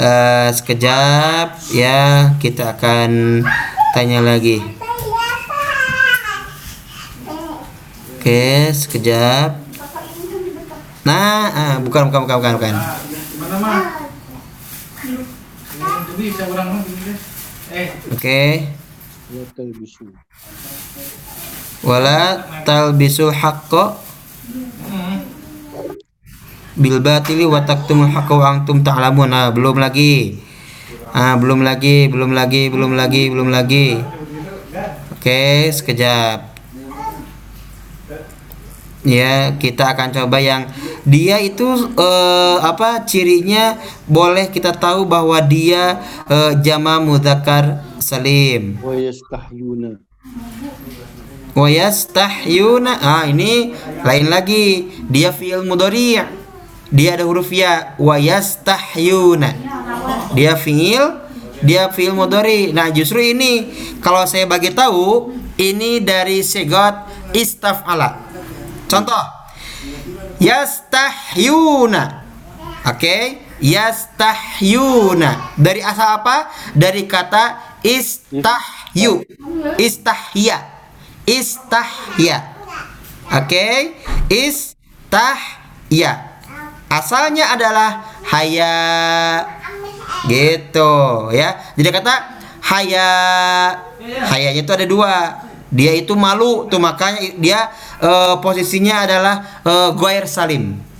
[0.02, 3.42] Eh, sekejap ya kita akan
[3.94, 4.58] tanya lagi.
[8.18, 9.62] Oke sekejap.
[11.02, 12.74] Nah ah, bukan bukan bukan bukan bukan.
[18.12, 18.42] Oke.
[19.32, 20.04] Talbisu.
[21.82, 23.96] wala talbisul haqqo
[26.76, 29.28] bil batili wa taktumul haqqa wa antum ta'lamun.
[29.28, 30.40] Nah, belum lagi.
[31.12, 34.00] Ah, belum lagi, belum lagi, belum lagi, belum lagi.
[35.12, 36.50] Oke, sekejap.
[39.02, 40.70] Ya, kita akan coba yang
[41.02, 41.66] dia itu
[41.98, 43.74] eh, apa cirinya
[44.06, 46.00] boleh kita tahu bahwa dia
[46.30, 48.78] eh, jama mudzakkar salim.
[48.80, 50.00] Wa yastahyuna.
[51.52, 52.92] Wa yastahyuna.
[53.02, 54.88] Ah, ini lain lagi.
[55.12, 56.41] Dia fi'il mudhari'.
[56.92, 57.96] Dia ada huruf ya.
[57.96, 59.56] Wa yastahyuna.
[60.36, 61.22] Dia fi'il
[61.62, 62.74] dia fi'il mudhari'.
[62.74, 63.70] Nah, justru ini
[64.02, 68.18] kalau saya bagi tahu ini dari segot istaf'ala.
[68.90, 69.24] Contoh.
[70.42, 72.26] Yastahyuna.
[72.82, 75.54] Oke, yastahyuna.
[75.54, 76.50] Dari asal apa?
[76.74, 79.22] Dari kata istahyu.
[79.78, 80.58] Istahya.
[81.22, 82.36] Istahya.
[83.30, 83.94] Oke,
[84.26, 86.31] istahya.
[86.92, 88.76] Asalnya adalah haya.
[90.28, 90.92] Gitu
[91.32, 91.56] ya.
[91.72, 92.14] Jadi kata
[92.68, 93.10] haya.
[94.28, 95.14] Hayanya itu ada dua.
[95.72, 97.72] Dia itu malu tuh makanya dia
[98.04, 100.92] eh, posisinya adalah eh, goer salim.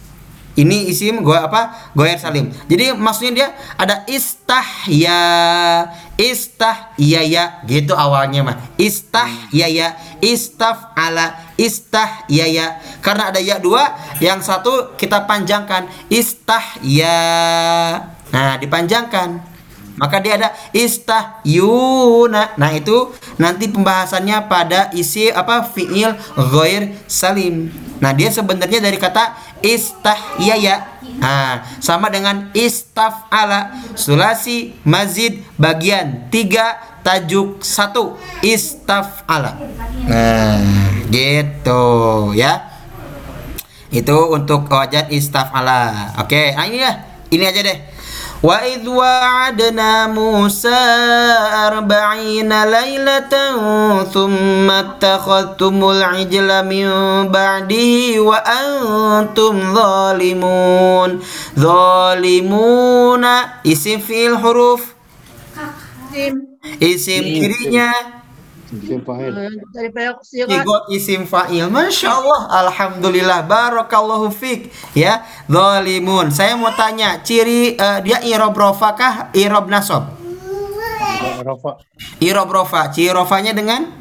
[0.52, 1.92] Ini isim gua apa?
[1.96, 2.52] Goer salim.
[2.68, 5.20] Jadi maksudnya dia ada istahya,
[6.20, 8.56] istahya ya gitu awalnya mah.
[8.76, 9.88] Istahya ya,
[10.20, 12.66] istafala, istahya ya.
[13.00, 17.18] Karena ada ya dua, yang satu kita panjangkan istahya.
[18.32, 19.52] Nah, dipanjangkan.
[19.92, 22.56] Maka dia ada istahyuna.
[22.56, 26.16] Nah, itu nanti pembahasannya pada isi apa fiil
[26.48, 27.68] ghair salim.
[28.00, 30.91] Nah, dia sebenarnya dari kata istahyaya.
[31.22, 39.54] Nah, sama dengan istafala, sulasi mazid bagian 3 tajuk 1 istafala.
[40.10, 40.58] Nah,
[41.06, 41.82] gitu
[42.34, 42.74] ya.
[43.94, 46.10] Itu untuk wajat istafala.
[46.18, 46.92] Oke, nah ini ya.
[47.30, 47.78] Ini aja deh.
[48.42, 50.74] Wa idh wa'adna Musa
[51.70, 56.90] arba'ina laylatan thumma attakhadhtumul ijla min
[57.30, 61.22] ba'dihi wa antum zalimun.
[61.54, 64.90] Zalimuna isim fi'il huruf.
[66.12, 66.52] Sim.
[66.82, 67.88] isim kirinya
[68.72, 69.32] Isim fa'il.
[70.24, 71.68] Sigot isim fa'il.
[71.68, 72.40] Masya Allah.
[72.64, 73.44] Alhamdulillah.
[73.44, 74.72] Barakallahu fik.
[74.96, 75.28] Ya.
[75.44, 76.32] Zalimun.
[76.32, 79.14] Saya mau tanya Ciri eh, dia irob rofa kah?
[79.36, 80.08] Irob nasob
[81.44, 81.84] Rafa.
[82.24, 82.88] Irob rofa.
[82.88, 83.92] Ciri rofanya dengan?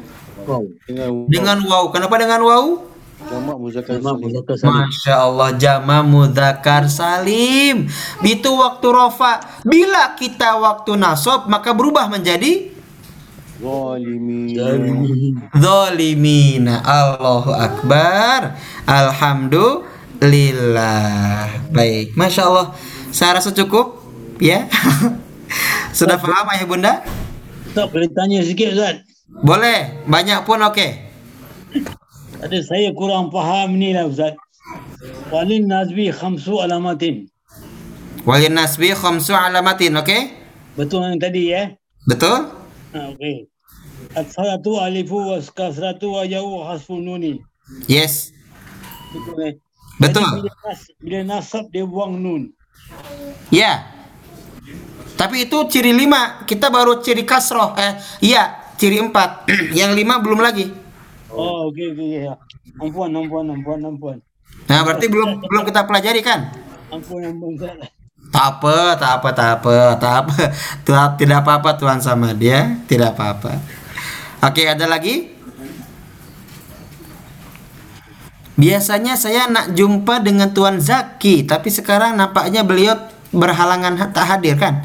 [0.48, 0.64] Wow.
[0.88, 2.64] Dengan Dengan wow Kenapa dengan wow
[3.22, 4.24] Jamak muzakkar Jamak salim.
[4.26, 4.74] muzakkar salim.
[4.88, 5.48] Masya Allah.
[5.54, 7.76] Jama mudzakkar salim.
[8.24, 9.62] Itu waktu rofa.
[9.62, 12.71] Bila kita waktu nasab Maka berubah menjadi.
[15.54, 18.58] Zolimina Allahu Akbar
[18.90, 22.74] Alhamdulillah Baik Masya Allah
[23.14, 24.02] Saya rasa cukup
[24.42, 24.66] Ya
[25.94, 27.06] Sudah paham ayah bunda?
[27.70, 29.06] Ustaz boleh tanya sikit Ustaz.
[29.30, 30.98] Boleh Banyak pun oke
[32.42, 34.34] Ada saya kurang faham ni lah Ustaz.
[35.30, 37.30] Walin nazbi khamsu alamatin.
[38.26, 40.34] Walin nasbi khamsu alamatin Oke
[40.74, 41.78] Betul yang tadi ya?
[42.10, 42.58] Betul?
[42.92, 43.51] Ha, okey.
[44.12, 47.40] As-salatu alifu was kasratu wa yau hasfu nuni.
[47.88, 48.32] Yes
[49.12, 49.54] Betul eh?
[50.00, 52.42] Betul Jadi, bila, nas, bila nasab dia buang nun.
[53.52, 53.88] Ya.
[55.16, 56.42] Tapi itu ciri lima.
[56.48, 57.76] Kita baru ciri kasroh.
[57.76, 57.92] Eh,
[58.24, 59.46] iya, ciri empat.
[59.78, 60.72] Yang lima belum lagi.
[61.28, 62.34] Oh, okey okey ya.
[62.80, 64.16] Ampun ampun ampun ampun.
[64.68, 66.52] Nah, berarti belum belum kita pelajari kan?
[66.88, 67.92] Ampun ampun Ustaz.
[68.32, 70.36] Tak apa, tak apa, tak apa, tak apa.
[71.20, 73.60] Tidak apa-apa Tuhan sama dia, tidak apa-apa.
[74.42, 75.30] Oke, ada lagi?
[78.58, 82.94] Biasanya saya nak jumpa dengan Tuan Zaki, tapi sekarang nampaknya beliau
[83.30, 84.82] berhalangan ha- tak hadir kan?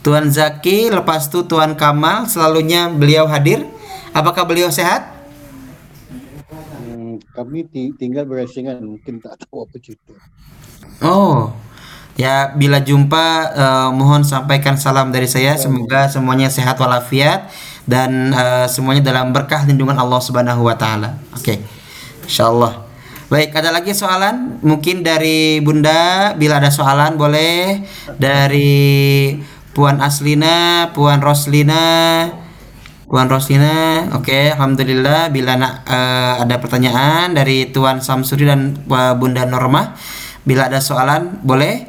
[0.00, 3.68] Tuan Zaki, lepas itu Tuan Kamal, selalunya beliau hadir.
[4.16, 5.04] Apakah beliau sehat?
[6.48, 10.16] Hmm, kami ti- tinggal berasingan mungkin tak tahu apa cerita.
[11.04, 11.52] Oh,
[12.18, 15.54] ya bila jumpa eh, mohon sampaikan salam dari saya.
[15.54, 17.48] Semoga semuanya sehat walafiat
[17.86, 21.22] dan eh, semuanya dalam berkah lindungan Allah Subhanahu wa taala.
[21.32, 21.62] Oke.
[22.26, 22.90] Insyaallah.
[23.28, 24.58] Baik, ada lagi soalan?
[24.64, 27.84] Mungkin dari Bunda bila ada soalan boleh
[28.16, 29.36] dari
[29.76, 32.24] Puan Aslina, Puan Roslina,
[33.04, 34.08] Puan Roslina.
[34.16, 38.74] Oke, alhamdulillah bila nak eh, ada pertanyaan dari Tuan Samsuri dan
[39.20, 39.92] Bunda Norma
[40.48, 41.87] bila ada soalan boleh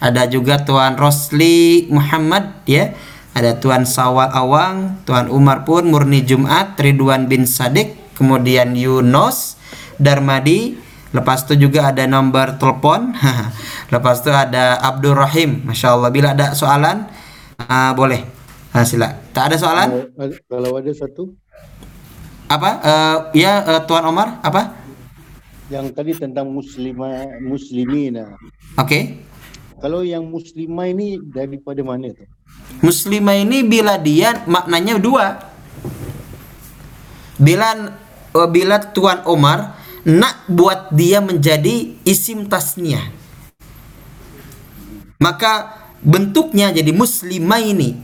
[0.00, 2.96] ada juga Tuan Rosli Muhammad ya.
[3.30, 9.60] Ada Tuan Sawal Awang Tuan Umar pun Murni Jumat Ridwan bin Sadik kemudian Yunus
[10.00, 10.80] Darmadi.
[11.12, 13.12] Lepas itu juga ada nomor telepon.
[13.94, 15.68] Lepas itu ada Abdul Rahim.
[15.68, 17.04] Masya Allah bila ada soalan
[17.68, 18.24] ah, boleh.
[18.72, 19.20] Ah, sila.
[19.36, 19.88] Tak ada soalan?
[19.90, 21.34] Kalau, ada- kalau ada satu.
[22.50, 22.70] Apa?
[22.82, 24.74] Eh, ya eh, Tuan Omar apa?
[25.70, 28.34] Yang tadi tentang muslimah muslimina.
[28.74, 29.29] oke
[29.80, 32.28] Kalau yang muslimah ini daripada mana tu?
[32.84, 35.40] Muslimah ini bila dia maknanya dua.
[37.40, 37.96] Bila
[38.36, 43.08] eh, bila Tuan Omar nak buat dia menjadi isim tasniah.
[45.20, 47.96] Maka bentuknya jadi muslimah ini.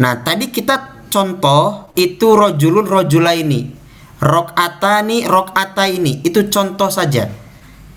[0.00, 3.84] Nah, tadi kita contoh itu rojulun rojulaini.
[4.22, 7.28] Rokatani rokata ini itu contoh saja.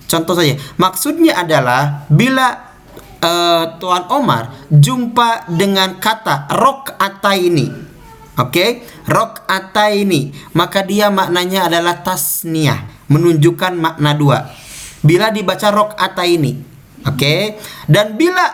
[0.08, 0.60] Contoh saja.
[0.76, 2.75] Maksudnya adalah bila
[3.22, 6.96] eh, Tuan Omar jumpa dengan kata rok
[7.36, 7.68] ini,
[8.40, 8.66] oke,
[9.08, 9.48] rok
[9.94, 14.40] ini, maka dia maknanya adalah tasniah, menunjukkan makna dua.
[15.06, 16.58] Bila dibaca rok ini,
[17.06, 17.36] oke,
[17.92, 18.46] dan bila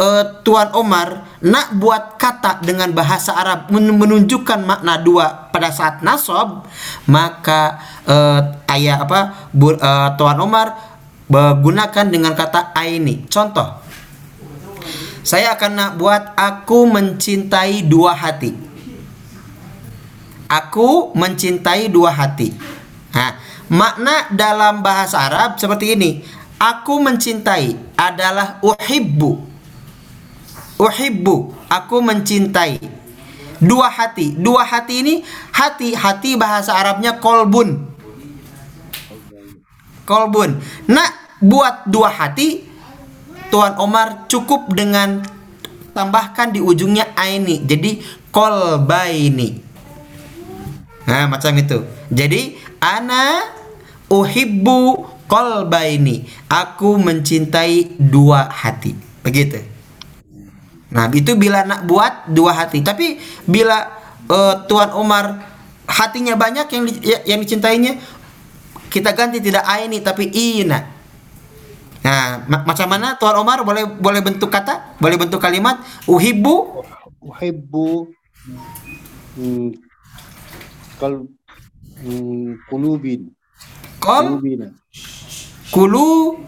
[0.00, 6.04] eh, Tuan Omar nak buat kata dengan bahasa Arab men- menunjukkan makna dua pada saat
[6.04, 6.68] nasob,
[7.08, 8.40] maka eh,
[8.76, 10.88] ayah apa Bu- eh, Tuan Omar
[11.30, 13.30] gunakan dengan kata aini.
[13.30, 13.78] Contoh,
[15.20, 18.56] saya akan buat aku mencintai dua hati.
[20.50, 22.50] Aku mencintai dua hati.
[23.14, 23.38] Nah,
[23.70, 26.10] makna dalam bahasa Arab seperti ini.
[26.60, 29.48] Aku mencintai adalah uhibbu.
[30.80, 31.36] Uhibbu,
[31.68, 32.80] aku mencintai.
[33.60, 34.32] Dua hati.
[34.40, 35.14] Dua hati ini
[35.52, 37.92] hati hati bahasa Arabnya kolbun.
[40.08, 40.56] Kolbun.
[40.88, 41.12] Nak
[41.44, 42.69] buat dua hati
[43.50, 45.26] Tuan Omar cukup dengan
[45.90, 47.66] tambahkan di ujungnya aini.
[47.66, 47.98] Jadi
[48.30, 49.58] kolbaini.
[51.10, 51.82] Nah, macam itu.
[52.14, 53.42] Jadi ana
[54.06, 56.30] uhibbu kolbaini.
[56.46, 58.94] Aku mencintai dua hati.
[59.26, 59.58] Begitu.
[60.94, 62.86] Nah, itu bila nak buat dua hati.
[62.86, 63.18] Tapi
[63.50, 63.90] bila
[64.30, 65.42] eh, Tuan Omar
[65.90, 67.98] hatinya banyak yang ya- yang dicintainya,
[68.90, 70.99] kita ganti tidak aini tapi ina.
[72.00, 73.60] Nah, ma- macam mana Tuan Omar?
[73.62, 75.84] Boleh boleh bentuk kata, boleh bentuk kalimat?
[76.08, 76.84] Uhibbu?
[77.20, 78.08] Uhibbu
[79.36, 79.68] hmm,
[80.96, 81.28] kal
[82.00, 83.28] hmm, kulubin
[84.00, 84.72] kol kulubina
[85.68, 86.40] kulu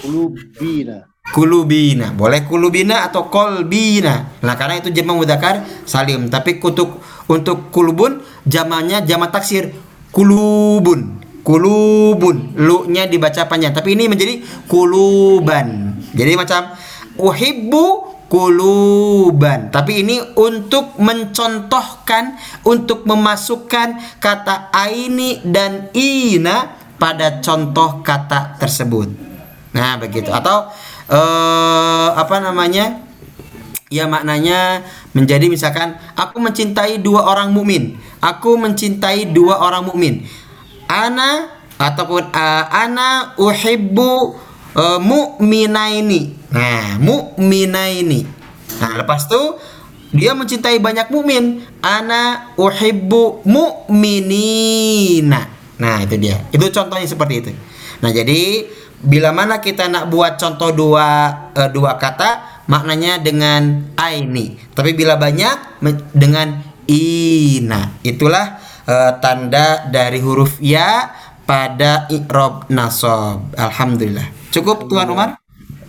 [0.00, 2.16] kulubina kulubina.
[2.16, 4.32] Boleh kulubina atau kolbina.
[4.40, 6.32] Nah, karena itu jamak mudzakkar salim.
[6.32, 9.76] Tapi untuk untuk kulubun jamannya jamak taksir.
[10.08, 12.52] Kulubun kulubun.
[12.60, 13.72] Lu-nya dibaca panjang.
[13.72, 15.96] Tapi ini menjadi kuluban.
[16.12, 16.76] Jadi macam
[17.16, 17.84] uhibbu
[18.28, 19.72] kuluban.
[19.72, 22.36] Tapi ini untuk mencontohkan
[22.68, 29.08] untuk memasukkan kata aini dan ina pada contoh kata tersebut.
[29.72, 30.28] Nah begitu.
[30.28, 30.68] Atau
[31.08, 33.08] eh, apa namanya?
[33.88, 34.84] Ya maknanya
[35.16, 37.96] menjadi misalkan aku mencintai dua orang mukmin.
[38.20, 40.28] Aku mencintai dua orang mukmin
[40.88, 44.12] ana ataupun uh, ana uhibbu
[44.74, 46.50] uh, mu'minaini.
[46.50, 48.26] Nah mu'minaini.
[48.80, 49.38] Nah lepas tu
[50.10, 51.62] dia mencintai banyak mukmin.
[51.84, 55.40] Ana uhibbu mu'minina.
[55.78, 56.42] Nah itu dia.
[56.50, 57.50] Itu contohnya seperti itu.
[58.02, 58.66] Nah jadi
[58.98, 61.06] bila mana kita nak buat contoh dua
[61.54, 64.58] eh, dua kata maknanya dengan aini.
[64.74, 65.84] Tapi bila banyak
[66.16, 68.00] dengan ina.
[68.02, 68.58] Itulah
[68.88, 71.12] eh, tanda dari huruf ya
[71.44, 75.36] pada i'rab nasab alhamdulillah cukup tuan Umar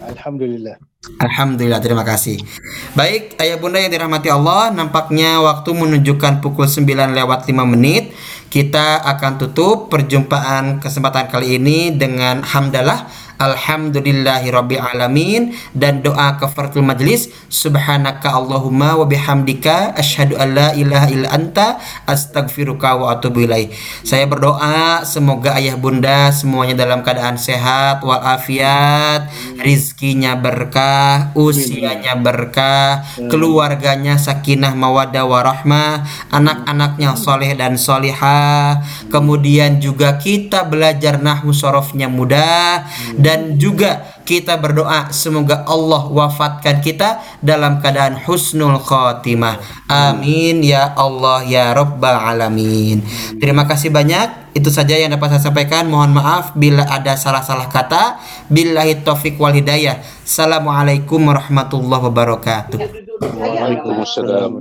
[0.09, 0.75] Alhamdulillah.
[1.19, 2.43] Alhamdulillah, terima kasih.
[2.91, 8.11] Baik, ayah bunda yang dirahmati Allah, nampaknya waktu menunjukkan pukul 9 lewat 5 menit.
[8.49, 13.05] Kita akan tutup perjumpaan kesempatan kali ini dengan hamdalah
[13.39, 21.31] Alhamdulillahirabbil alamin dan doa kafaratul majlis subhanaka Allahumma wa bihamdika asyhadu an la ilaha illa
[21.31, 23.71] anta astaghfiruka wa atubu ilaih.
[24.03, 29.31] Saya berdoa semoga ayah bunda semuanya dalam keadaan sehat walafiat,
[29.63, 38.83] rizkinya berkah, usianya berkah, keluarganya sakinah mawaddah warahmah, anak-anaknya soleh dan solihah.
[39.07, 42.83] Kemudian juga kita belajar nahwu sorofnya mudah
[43.29, 49.61] dan juga kita berdoa semoga Allah wafatkan kita dalam keadaan husnul khotimah.
[49.85, 53.05] Amin ya Allah ya rabbal alamin.
[53.37, 54.57] Terima kasih banyak.
[54.57, 55.85] Itu saja yang dapat saya sampaikan.
[55.93, 58.17] Mohon maaf bila ada salah-salah kata.
[58.49, 60.01] Billahi taufik wal hidayah.
[60.25, 62.79] Assalamualaikum warahmatullahi wabarakatuh.
[63.21, 64.51] Waalaikumsalam.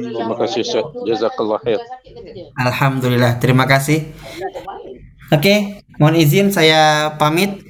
[0.00, 0.64] Terima kasih.
[1.04, 1.80] Jazakallah khair.
[2.56, 3.36] Alhamdulillah.
[3.36, 4.08] Terima kasih.
[5.30, 7.62] Oke, mohon izin saya pamit.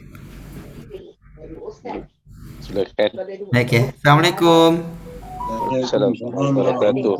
[2.65, 3.11] Silakan.
[3.53, 3.83] Baik ya.
[4.01, 4.81] Assalamualaikum.
[5.61, 7.17] Wabarakatuh.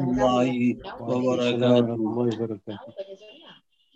[0.97, 3.30] Warahmatullahi wabarakatuh.